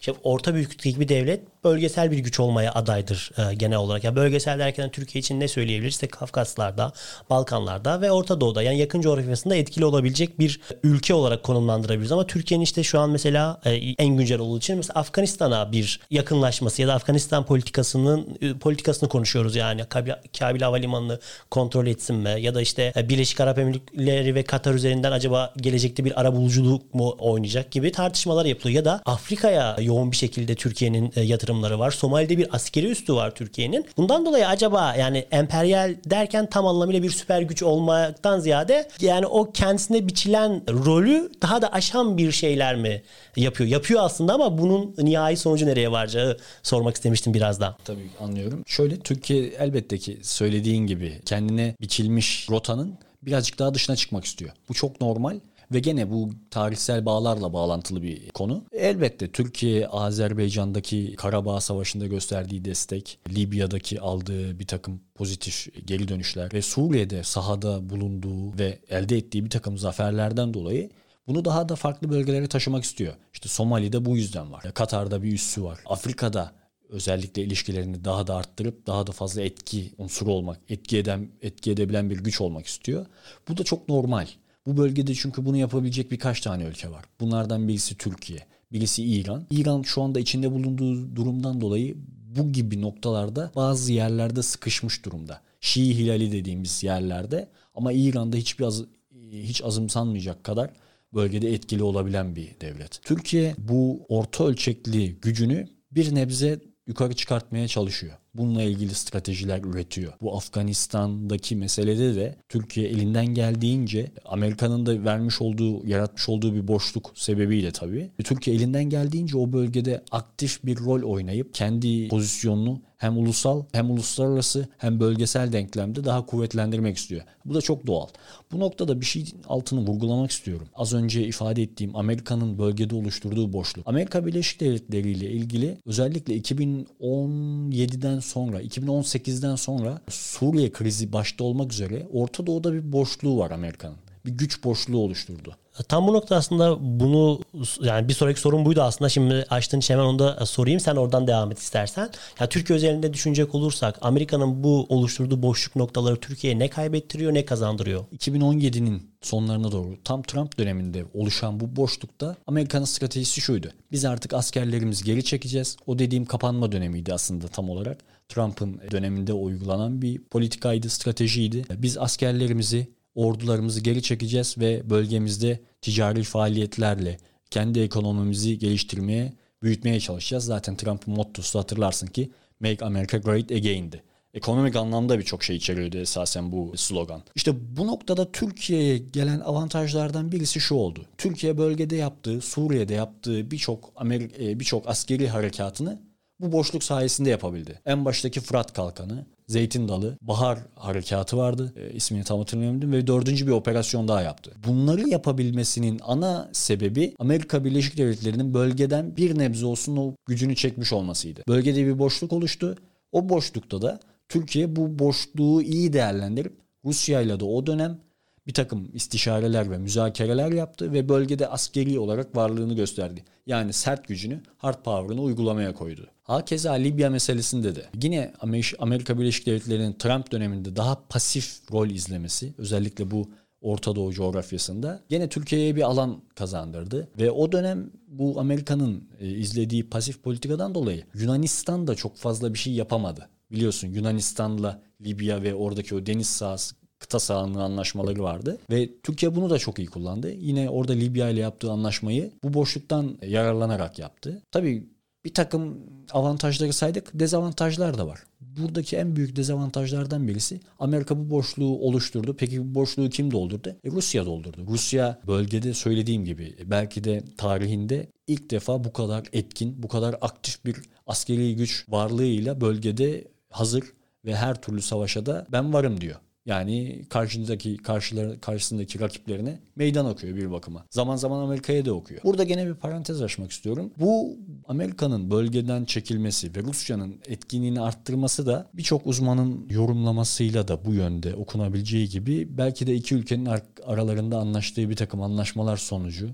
işte 0.00 0.12
orta 0.22 0.54
büyüklükteki 0.54 1.00
bir 1.00 1.08
devlet 1.08 1.40
bölgesel 1.64 2.10
bir 2.10 2.18
güç 2.18 2.40
olmaya 2.40 2.72
adaydır 2.72 3.30
e, 3.38 3.54
genel 3.54 3.78
olarak. 3.78 4.04
Yani 4.04 4.16
bölgesel 4.16 4.58
derken 4.58 4.90
Türkiye 4.90 5.20
için 5.20 5.40
ne 5.40 5.48
söyleyebiliriz? 5.48 5.94
İşte 5.94 6.08
Kafkaslar'da, 6.08 6.92
Balkanlar'da 7.30 8.00
ve 8.00 8.10
Orta 8.10 8.40
Doğu'da 8.40 8.62
yani 8.62 8.78
yakın 8.78 9.00
coğrafyasında 9.00 9.56
etkili 9.56 9.84
olabilecek 9.84 10.38
bir 10.38 10.60
ülke 10.82 11.14
olarak 11.14 11.42
konumlandırabiliriz. 11.42 12.12
Ama 12.12 12.26
Türkiye'nin 12.26 12.64
işte 12.64 12.82
şu 12.82 13.00
an 13.00 13.10
mesela 13.10 13.60
e, 13.64 13.74
en 13.74 14.16
güncel 14.16 14.38
olduğu 14.38 14.58
için 14.58 14.76
mesela 14.76 15.00
Afganistan'a 15.00 15.72
bir 15.72 16.00
yakınlaşması 16.10 16.82
ya 16.82 16.88
da 16.88 16.94
Afganistan 16.94 17.46
politikasının 17.46 18.38
e, 18.40 18.58
politikasını 18.58 19.08
konuşuyoruz 19.08 19.56
yani. 19.56 19.84
Kabil, 19.84 20.12
Kabil 20.38 20.60
Havalimanı'nı 20.60 21.20
kontrol 21.50 21.86
etsin 21.96 22.16
mi? 22.16 22.34
Ya 22.38 22.54
da 22.54 22.60
işte 22.60 22.92
e, 22.96 23.08
Birleşik 23.08 23.40
Arap 23.40 23.58
Emirlikleri 23.58 24.34
ve 24.34 24.42
Katar 24.42 24.74
üzerinden 24.74 25.12
acaba 25.12 25.54
gelecekte 25.56 26.04
bir 26.04 26.20
ara 26.20 26.36
buluculuk 26.36 26.94
mu 26.94 27.16
oynayacak 27.18 27.70
gibi 27.70 27.92
tartışmalar 27.92 28.44
yapılıyor. 28.44 28.76
Ya 28.76 28.84
da 28.84 29.02
Afrika'ya 29.06 29.76
yoğun 29.80 30.12
bir 30.12 30.16
şekilde 30.16 30.54
Türkiye'nin 30.54 31.12
e, 31.16 31.20
yatırım 31.22 31.56
yatırımları 31.56 31.78
var. 31.78 31.90
Somali'de 31.90 32.38
bir 32.38 32.54
askeri 32.54 32.86
üstü 32.86 33.14
var 33.14 33.34
Türkiye'nin. 33.34 33.86
Bundan 33.96 34.26
dolayı 34.26 34.48
acaba 34.48 34.94
yani 34.98 35.26
emperyal 35.30 35.94
derken 36.04 36.46
tam 36.46 36.66
anlamıyla 36.66 37.02
bir 37.02 37.10
süper 37.10 37.42
güç 37.42 37.62
olmaktan 37.62 38.40
ziyade 38.40 38.88
yani 39.00 39.26
o 39.26 39.52
kendisine 39.52 40.08
biçilen 40.08 40.62
rolü 40.68 41.30
daha 41.42 41.62
da 41.62 41.72
aşan 41.72 42.18
bir 42.18 42.32
şeyler 42.32 42.76
mi 42.76 43.02
yapıyor? 43.36 43.70
Yapıyor 43.70 44.00
aslında 44.02 44.34
ama 44.34 44.58
bunun 44.58 44.94
nihai 44.98 45.36
sonucu 45.36 45.66
nereye 45.66 45.90
varacağı 45.90 46.38
sormak 46.62 46.96
istemiştim 46.96 47.34
biraz 47.34 47.60
da. 47.60 47.76
Tabii 47.84 48.10
anlıyorum. 48.20 48.62
Şöyle 48.66 48.96
Türkiye 48.96 49.44
elbette 49.58 49.98
ki 49.98 50.18
söylediğin 50.22 50.86
gibi 50.86 51.20
kendine 51.24 51.74
biçilmiş 51.86 52.46
rotanın 52.50 52.98
birazcık 53.22 53.58
daha 53.58 53.74
dışına 53.74 53.96
çıkmak 53.96 54.24
istiyor. 54.24 54.50
Bu 54.68 54.74
çok 54.74 55.00
normal. 55.00 55.40
Ve 55.72 55.80
gene 55.80 56.10
bu 56.10 56.30
tarihsel 56.50 57.06
bağlarla 57.06 57.52
bağlantılı 57.52 58.02
bir 58.02 58.28
konu. 58.28 58.64
Elbette 58.72 59.32
Türkiye 59.32 59.88
Azerbaycan'daki 59.88 61.14
Karabağ 61.16 61.60
Savaşı'nda 61.60 62.06
gösterdiği 62.06 62.64
destek, 62.64 63.18
Libya'daki 63.28 64.00
aldığı 64.00 64.58
bir 64.58 64.66
takım 64.66 65.00
pozitif 65.14 65.86
geri 65.86 66.08
dönüşler 66.08 66.52
ve 66.52 66.62
Suriye'de 66.62 67.22
sahada 67.22 67.90
bulunduğu 67.90 68.58
ve 68.58 68.78
elde 68.90 69.16
ettiği 69.16 69.44
bir 69.44 69.50
takım 69.50 69.78
zaferlerden 69.78 70.54
dolayı 70.54 70.90
Bunu 71.26 71.44
daha 71.44 71.68
da 71.68 71.76
farklı 71.76 72.10
bölgelere 72.10 72.46
taşımak 72.46 72.84
istiyor. 72.84 73.14
İşte 73.32 73.48
Somali'de 73.48 74.04
bu 74.04 74.16
yüzden 74.16 74.52
var. 74.52 74.62
Katar'da 74.74 75.22
bir 75.22 75.32
üssü 75.32 75.64
var. 75.64 75.78
Afrika'da 75.86 76.52
özellikle 76.88 77.42
ilişkilerini 77.42 78.04
daha 78.04 78.26
da 78.26 78.34
arttırıp 78.34 78.86
daha 78.86 79.06
da 79.06 79.12
fazla 79.12 79.42
etki 79.42 79.92
unsuru 79.98 80.32
olmak, 80.32 80.60
etki 80.68 80.98
eden 80.98 81.28
etki 81.42 81.70
edebilen 81.70 82.10
bir 82.10 82.18
güç 82.18 82.40
olmak 82.40 82.66
istiyor. 82.66 83.06
Bu 83.48 83.56
da 83.56 83.64
çok 83.64 83.88
normal. 83.88 84.26
Bu 84.66 84.76
bölgede 84.76 85.14
çünkü 85.14 85.44
bunu 85.44 85.56
yapabilecek 85.56 86.10
birkaç 86.10 86.40
tane 86.40 86.64
ülke 86.64 86.90
var. 86.90 87.04
Bunlardan 87.20 87.68
birisi 87.68 87.96
Türkiye, 87.96 88.46
birisi 88.72 89.04
İran. 89.04 89.46
İran 89.50 89.82
şu 89.82 90.02
anda 90.02 90.20
içinde 90.20 90.52
bulunduğu 90.52 91.16
durumdan 91.16 91.60
dolayı 91.60 91.96
bu 92.36 92.52
gibi 92.52 92.80
noktalarda 92.80 93.52
bazı 93.56 93.92
yerlerde 93.92 94.42
sıkışmış 94.42 95.04
durumda. 95.04 95.40
Şii 95.60 95.94
hilali 95.98 96.32
dediğimiz 96.32 96.84
yerlerde 96.84 97.48
ama 97.74 97.92
İran'da 97.92 98.36
hiçbir 98.36 98.64
az, 98.64 98.84
hiç 99.32 99.62
azımsanmayacak 99.64 100.44
kadar 100.44 100.70
bölgede 101.14 101.52
etkili 101.52 101.82
olabilen 101.82 102.36
bir 102.36 102.60
devlet. 102.60 103.00
Türkiye 103.02 103.54
bu 103.58 104.06
orta 104.08 104.44
ölçekli 104.44 105.12
gücünü 105.20 105.68
bir 105.92 106.14
nebze 106.14 106.60
yukarı 106.86 107.14
çıkartmaya 107.14 107.68
çalışıyor. 107.68 108.12
Bununla 108.34 108.62
ilgili 108.62 108.94
stratejiler 108.94 109.60
üretiyor. 109.64 110.12
Bu 110.20 110.36
Afganistan'daki 110.36 111.56
meselede 111.56 112.14
de 112.14 112.36
Türkiye 112.48 112.88
elinden 112.88 113.26
geldiğince 113.26 114.12
Amerika'nın 114.24 114.86
da 114.86 115.04
vermiş 115.04 115.42
olduğu, 115.42 115.86
yaratmış 115.86 116.28
olduğu 116.28 116.54
bir 116.54 116.68
boşluk 116.68 117.12
sebebiyle 117.14 117.70
tabii. 117.70 118.10
Türkiye 118.24 118.56
elinden 118.56 118.84
geldiğince 118.84 119.36
o 119.36 119.52
bölgede 119.52 120.02
aktif 120.10 120.64
bir 120.64 120.78
rol 120.78 121.02
oynayıp 121.02 121.54
kendi 121.54 122.08
pozisyonunu 122.08 122.82
hem 122.96 123.18
ulusal 123.18 123.64
hem 123.72 123.90
uluslararası 123.90 124.68
hem 124.78 125.00
bölgesel 125.00 125.52
denklemde 125.52 126.04
daha 126.04 126.26
kuvvetlendirmek 126.26 126.96
istiyor. 126.96 127.22
Bu 127.44 127.54
da 127.54 127.60
çok 127.60 127.86
doğal. 127.86 128.06
Bu 128.52 128.60
noktada 128.60 129.00
bir 129.00 129.06
şey 129.06 129.24
altını 129.48 129.80
vurgulamak 129.80 130.30
istiyorum. 130.30 130.68
Az 130.74 130.94
önce 130.94 131.26
ifade 131.26 131.62
ettiğim 131.62 131.96
Amerika'nın 131.96 132.58
bölgede 132.58 132.94
oluşturduğu 132.94 133.52
boşluk. 133.52 133.88
Amerika 133.88 134.26
Birleşik 134.26 134.60
Devletleri 134.60 135.10
ile 135.10 135.30
ilgili 135.30 135.78
özellikle 135.86 136.36
2017'den 136.36 138.20
sonra, 138.20 138.62
2018'den 138.62 139.56
sonra 139.56 140.00
Suriye 140.08 140.72
krizi 140.72 141.12
başta 141.12 141.44
olmak 141.44 141.72
üzere 141.72 142.06
Orta 142.12 142.46
Doğu'da 142.46 142.72
bir 142.72 142.92
boşluğu 142.92 143.38
var 143.38 143.50
Amerika'nın. 143.50 143.96
Bir 144.26 144.30
güç 144.30 144.64
boşluğu 144.64 144.98
oluşturdu. 144.98 145.56
Tam 145.88 146.06
bu 146.08 146.12
nokta 146.12 146.36
aslında 146.36 146.76
bunu 146.80 147.40
yani 147.80 148.08
bir 148.08 148.14
sonraki 148.14 148.40
sorun 148.40 148.64
buydu 148.64 148.82
aslında. 148.82 149.08
Şimdi 149.08 149.46
açtığın 149.50 149.78
için 149.78 149.94
hemen 149.94 150.04
onu 150.04 150.18
da 150.18 150.46
sorayım. 150.46 150.80
Sen 150.80 150.96
oradan 150.96 151.26
devam 151.26 151.52
et 151.52 151.58
istersen. 151.58 152.10
Ya 152.40 152.48
Türkiye 152.48 152.76
özelinde 152.76 153.12
düşünecek 153.12 153.54
olursak 153.54 153.98
Amerika'nın 154.00 154.64
bu 154.64 154.86
oluşturduğu 154.88 155.42
boşluk 155.42 155.76
noktaları 155.76 156.16
Türkiye'ye 156.16 156.58
ne 156.58 156.68
kaybettiriyor 156.68 157.34
ne 157.34 157.44
kazandırıyor? 157.44 158.04
2017'nin 158.18 159.10
sonlarına 159.22 159.72
doğru 159.72 159.96
tam 160.04 160.22
Trump 160.22 160.58
döneminde 160.58 161.04
oluşan 161.14 161.60
bu 161.60 161.76
boşlukta 161.76 162.36
Amerika'nın 162.46 162.84
stratejisi 162.84 163.40
şuydu. 163.40 163.72
Biz 163.92 164.04
artık 164.04 164.34
askerlerimizi 164.34 165.04
geri 165.04 165.24
çekeceğiz. 165.24 165.76
O 165.86 165.98
dediğim 165.98 166.24
kapanma 166.24 166.72
dönemiydi 166.72 167.14
aslında 167.14 167.48
tam 167.48 167.70
olarak. 167.70 167.98
Trump'ın 168.28 168.80
döneminde 168.90 169.32
uygulanan 169.32 170.02
bir 170.02 170.18
politikaydı, 170.18 170.90
stratejiydi. 170.90 171.64
Biz 171.70 171.98
askerlerimizi 171.98 172.95
ordularımızı 173.16 173.80
geri 173.80 174.02
çekeceğiz 174.02 174.58
ve 174.58 174.90
bölgemizde 174.90 175.60
ticari 175.82 176.22
faaliyetlerle 176.22 177.18
kendi 177.50 177.80
ekonomimizi 177.80 178.58
geliştirmeye, 178.58 179.32
büyütmeye 179.62 180.00
çalışacağız. 180.00 180.44
Zaten 180.44 180.76
Trump'ın 180.76 181.14
mottosu 181.14 181.58
hatırlarsın 181.58 182.06
ki 182.06 182.30
Make 182.60 182.84
America 182.84 183.18
Great 183.18 183.52
Again'di. 183.52 184.02
Ekonomik 184.34 184.76
anlamda 184.76 185.18
birçok 185.18 185.44
şey 185.44 185.56
içeriyordu 185.56 185.96
esasen 185.98 186.52
bu 186.52 186.72
slogan. 186.76 187.22
İşte 187.34 187.76
bu 187.76 187.86
noktada 187.86 188.32
Türkiye'ye 188.32 188.98
gelen 188.98 189.40
avantajlardan 189.40 190.32
birisi 190.32 190.60
şu 190.60 190.74
oldu. 190.74 191.06
Türkiye 191.18 191.58
bölgede 191.58 191.96
yaptığı, 191.96 192.40
Suriye'de 192.40 192.94
yaptığı 192.94 193.50
birçok 193.50 193.92
e, 194.40 194.60
birçok 194.60 194.88
askeri 194.88 195.28
harekatını 195.28 196.02
bu 196.40 196.52
boşluk 196.52 196.84
sayesinde 196.84 197.30
yapabildi. 197.30 197.80
En 197.86 198.04
baştaki 198.04 198.40
Fırat 198.40 198.72
Kalkanı, 198.72 199.26
Zeytin 199.48 199.88
Dalı, 199.88 200.18
Bahar 200.22 200.58
Harekatı 200.74 201.36
vardı. 201.36 201.72
E, 201.76 201.92
ismini 201.92 202.24
tam 202.24 202.38
hatırlamıyorum 202.38 202.92
ve 202.92 203.06
dördüncü 203.06 203.46
bir 203.46 203.52
operasyon 203.52 204.08
daha 204.08 204.22
yaptı. 204.22 204.52
Bunları 204.66 205.08
yapabilmesinin 205.08 206.00
ana 206.04 206.50
sebebi 206.52 207.14
Amerika 207.18 207.64
Birleşik 207.64 207.96
Devletleri'nin 207.96 208.54
bölgeden 208.54 209.16
bir 209.16 209.38
nebze 209.38 209.66
olsun 209.66 209.96
o 209.96 210.14
gücünü 210.26 210.56
çekmiş 210.56 210.92
olmasıydı. 210.92 211.42
Bölgede 211.48 211.86
bir 211.86 211.98
boşluk 211.98 212.32
oluştu. 212.32 212.76
O 213.12 213.28
boşlukta 213.28 213.82
da 213.82 214.00
Türkiye 214.28 214.76
bu 214.76 214.98
boşluğu 214.98 215.62
iyi 215.62 215.92
değerlendirip 215.92 216.52
Rusya 216.84 217.20
ile 217.20 217.40
de 217.40 217.44
o 217.44 217.66
dönem 217.66 217.98
bir 218.46 218.54
takım 218.54 218.88
istişareler 218.92 219.70
ve 219.70 219.78
müzakereler 219.78 220.52
yaptı 220.52 220.92
ve 220.92 221.08
bölgede 221.08 221.48
askeri 221.48 221.98
olarak 221.98 222.36
varlığını 222.36 222.74
gösterdi. 222.74 223.24
Yani 223.46 223.72
sert 223.72 224.08
gücünü, 224.08 224.42
hard 224.56 224.82
power'ını 224.82 225.22
uygulamaya 225.22 225.74
koydu. 225.74 226.06
Hakeza 226.26 226.72
Libya 226.72 227.10
meselesinde 227.10 227.76
de 227.76 227.84
yine 228.02 228.32
Amerika 228.78 229.18
Birleşik 229.18 229.46
Devletleri'nin 229.46 229.92
Trump 229.92 230.32
döneminde 230.32 230.76
daha 230.76 231.02
pasif 231.08 231.60
rol 231.72 231.90
izlemesi 231.90 232.54
özellikle 232.58 233.10
bu 233.10 233.30
Orta 233.60 233.96
Doğu 233.96 234.12
coğrafyasında 234.12 235.02
gene 235.08 235.28
Türkiye'ye 235.28 235.76
bir 235.76 235.82
alan 235.82 236.22
kazandırdı. 236.34 237.08
Ve 237.18 237.30
o 237.30 237.52
dönem 237.52 237.90
bu 238.08 238.40
Amerika'nın 238.40 239.08
e, 239.20 239.28
izlediği 239.28 239.90
pasif 239.90 240.22
politikadan 240.22 240.74
dolayı 240.74 241.04
Yunanistan 241.14 241.86
da 241.86 241.94
çok 241.94 242.16
fazla 242.16 242.54
bir 242.54 242.58
şey 242.58 242.72
yapamadı. 242.72 243.28
Biliyorsun 243.50 243.88
Yunanistan'la 243.88 244.82
Libya 245.00 245.42
ve 245.42 245.54
oradaki 245.54 245.94
o 245.94 246.06
deniz 246.06 246.28
sahası 246.28 246.74
kıta 246.98 247.18
sahanlığı 247.18 247.62
anlaşmaları 247.62 248.22
vardı. 248.22 248.58
Ve 248.70 249.00
Türkiye 249.02 249.34
bunu 249.34 249.50
da 249.50 249.58
çok 249.58 249.78
iyi 249.78 249.88
kullandı. 249.88 250.30
Yine 250.30 250.70
orada 250.70 250.92
Libya 250.92 251.28
ile 251.28 251.40
yaptığı 251.40 251.70
anlaşmayı 251.70 252.32
bu 252.44 252.54
boşluktan 252.54 253.18
yararlanarak 253.26 253.98
yaptı. 253.98 254.42
Tabii 254.50 254.95
bir 255.26 255.34
takım 255.34 255.78
avantajları 256.12 256.72
saydık, 256.72 257.10
dezavantajlar 257.14 257.98
da 257.98 258.06
var. 258.06 258.20
Buradaki 258.40 258.96
en 258.96 259.16
büyük 259.16 259.36
dezavantajlardan 259.36 260.28
birisi 260.28 260.60
Amerika 260.78 261.18
bu 261.18 261.30
boşluğu 261.30 261.78
oluşturdu. 261.78 262.36
Peki 262.38 262.60
bu 262.60 262.74
boşluğu 262.74 263.10
kim 263.10 263.30
doldurdu? 263.30 263.76
E, 263.84 263.90
Rusya 263.90 264.26
doldurdu. 264.26 264.66
Rusya 264.66 265.20
bölgede 265.26 265.74
söylediğim 265.74 266.24
gibi 266.24 266.56
belki 266.64 267.04
de 267.04 267.22
tarihinde 267.36 268.06
ilk 268.26 268.50
defa 268.50 268.84
bu 268.84 268.92
kadar 268.92 269.24
etkin, 269.32 269.82
bu 269.82 269.88
kadar 269.88 270.16
aktif 270.20 270.64
bir 270.64 270.76
askeri 271.06 271.56
güç 271.56 271.84
varlığıyla 271.88 272.60
bölgede 272.60 273.24
hazır 273.50 273.84
ve 274.24 274.36
her 274.36 274.62
türlü 274.62 274.82
savaşa 274.82 275.26
da 275.26 275.46
ben 275.52 275.72
varım 275.72 276.00
diyor. 276.00 276.16
Yani 276.46 277.04
karşındaki 277.08 277.76
karşıları, 277.76 278.40
karşısındaki 278.40 279.00
rakiplerine 279.00 279.58
meydan 279.76 280.06
okuyor 280.06 280.36
bir 280.36 280.50
bakıma. 280.50 280.84
Zaman 280.90 281.16
zaman 281.16 281.42
Amerika'ya 281.42 281.84
da 281.84 281.92
okuyor. 281.92 282.20
Burada 282.24 282.44
gene 282.44 282.66
bir 282.66 282.74
parantez 282.74 283.22
açmak 283.22 283.50
istiyorum. 283.50 283.90
Bu 283.98 284.36
Amerika'nın 284.68 285.30
bölgeden 285.30 285.84
çekilmesi 285.84 286.56
ve 286.56 286.62
Rusya'nın 286.62 287.20
etkinliğini 287.26 287.80
arttırması 287.80 288.46
da 288.46 288.70
birçok 288.74 289.06
uzmanın 289.06 289.66
yorumlamasıyla 289.70 290.68
da 290.68 290.84
bu 290.84 290.94
yönde 290.94 291.34
okunabileceği 291.34 292.08
gibi 292.08 292.58
belki 292.58 292.86
de 292.86 292.94
iki 292.94 293.14
ülkenin 293.14 293.48
aralarında 293.86 294.38
anlaştığı 294.38 294.90
bir 294.90 294.96
takım 294.96 295.22
anlaşmalar 295.22 295.76
sonucu 295.76 296.30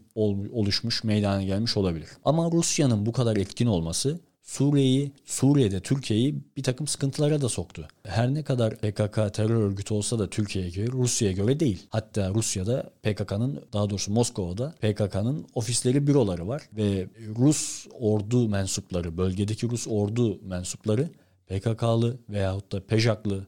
oluşmuş, 0.52 1.04
meydana 1.04 1.42
gelmiş 1.42 1.76
olabilir. 1.76 2.08
Ama 2.24 2.50
Rusya'nın 2.52 3.06
bu 3.06 3.12
kadar 3.12 3.36
etkin 3.36 3.66
olması 3.66 4.20
Suriye'yi, 4.42 5.12
Suriye'de 5.24 5.80
Türkiye'yi 5.80 6.34
bir 6.56 6.62
takım 6.62 6.86
sıkıntılara 6.86 7.40
da 7.40 7.48
soktu. 7.48 7.88
Her 8.06 8.34
ne 8.34 8.42
kadar 8.42 8.76
PKK 8.76 9.34
terör 9.34 9.62
örgütü 9.62 9.94
olsa 9.94 10.18
da 10.18 10.30
Türkiye'ye 10.30 10.70
göre, 10.70 10.86
Rusya'ya 10.86 11.34
göre 11.34 11.60
değil. 11.60 11.86
Hatta 11.90 12.30
Rusya'da 12.34 12.90
PKK'nın, 13.02 13.64
daha 13.72 13.90
doğrusu 13.90 14.12
Moskova'da 14.12 14.74
PKK'nın 14.80 15.46
ofisleri, 15.54 16.06
büroları 16.06 16.48
var. 16.48 16.62
Ve 16.72 17.06
Rus 17.38 17.86
ordu 18.00 18.48
mensupları, 18.48 19.16
bölgedeki 19.16 19.70
Rus 19.70 19.86
ordu 19.88 20.40
mensupları 20.42 21.08
PKK'lı 21.46 22.18
veyahut 22.28 22.72
da 22.72 22.86
PEJAK'lı 22.86 23.46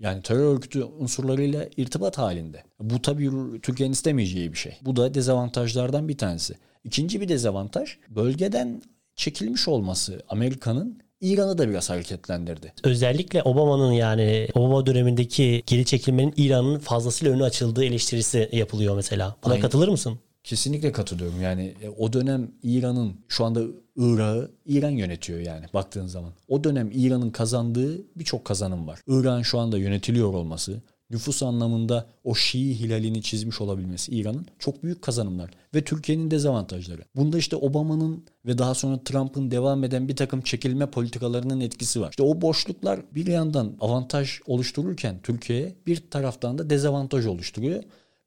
yani 0.00 0.22
terör 0.22 0.54
örgütü 0.54 0.82
unsurlarıyla 0.84 1.68
irtibat 1.76 2.18
halinde. 2.18 2.64
Bu 2.80 3.02
tabii 3.02 3.30
Türkiye'nin 3.62 3.92
istemeyeceği 3.92 4.52
bir 4.52 4.58
şey. 4.58 4.78
Bu 4.82 4.96
da 4.96 5.14
dezavantajlardan 5.14 6.08
bir 6.08 6.18
tanesi. 6.18 6.54
İkinci 6.84 7.20
bir 7.20 7.28
dezavantaj 7.28 7.96
bölgeden 8.08 8.82
çekilmiş 9.16 9.68
olması 9.68 10.22
Amerika'nın 10.28 10.98
İran'ı 11.20 11.58
da 11.58 11.68
biraz 11.68 11.90
hareketlendirdi. 11.90 12.72
Özellikle 12.84 13.42
Obama'nın 13.42 13.92
yani 13.92 14.48
Obama 14.54 14.86
dönemindeki 14.86 15.62
geri 15.66 15.84
çekilmenin 15.84 16.34
İran'ın 16.36 16.78
fazlasıyla 16.78 17.34
önü 17.34 17.44
açıldığı 17.44 17.84
eleştirisi 17.84 18.48
yapılıyor 18.52 18.96
mesela. 18.96 19.36
Buna 19.44 19.52
Aynen. 19.52 19.62
katılır 19.62 19.88
mısın? 19.88 20.18
Kesinlikle 20.44 20.92
katılıyorum. 20.92 21.42
Yani 21.42 21.74
e, 21.82 21.88
o 21.88 22.12
dönem 22.12 22.50
İran'ın 22.62 23.16
şu 23.28 23.44
anda 23.44 23.60
Irak'ı 23.96 24.50
İran 24.66 24.90
yönetiyor 24.90 25.40
yani 25.40 25.66
baktığın 25.74 26.06
zaman. 26.06 26.30
O 26.48 26.64
dönem 26.64 26.90
İran'ın 26.94 27.30
kazandığı 27.30 28.16
birçok 28.16 28.44
kazanım 28.44 28.86
var. 28.86 29.00
İran 29.08 29.42
şu 29.42 29.58
anda 29.58 29.78
yönetiliyor 29.78 30.34
olması, 30.34 30.82
nüfus 31.10 31.42
anlamında 31.42 32.06
o 32.24 32.34
Şii 32.34 32.80
hilalini 32.80 33.22
çizmiş 33.22 33.60
olabilmesi 33.60 34.12
İran'ın 34.12 34.46
çok 34.58 34.82
büyük 34.82 35.02
kazanımlar 35.02 35.50
ve 35.74 35.84
Türkiye'nin 35.84 36.30
dezavantajları. 36.30 37.02
Bunda 37.16 37.38
işte 37.38 37.56
Obama'nın 37.56 38.24
ve 38.46 38.58
daha 38.58 38.74
sonra 38.74 39.04
Trump'ın 39.04 39.50
devam 39.50 39.84
eden 39.84 40.08
bir 40.08 40.16
takım 40.16 40.40
çekilme 40.40 40.90
politikalarının 40.90 41.60
etkisi 41.60 42.00
var. 42.00 42.10
İşte 42.10 42.22
o 42.22 42.40
boşluklar 42.40 43.00
bir 43.14 43.26
yandan 43.26 43.76
avantaj 43.80 44.40
oluştururken 44.46 45.20
Türkiye'ye 45.22 45.74
bir 45.86 46.10
taraftan 46.10 46.58
da 46.58 46.70
dezavantaj 46.70 47.26
oluşturuyor 47.26 47.82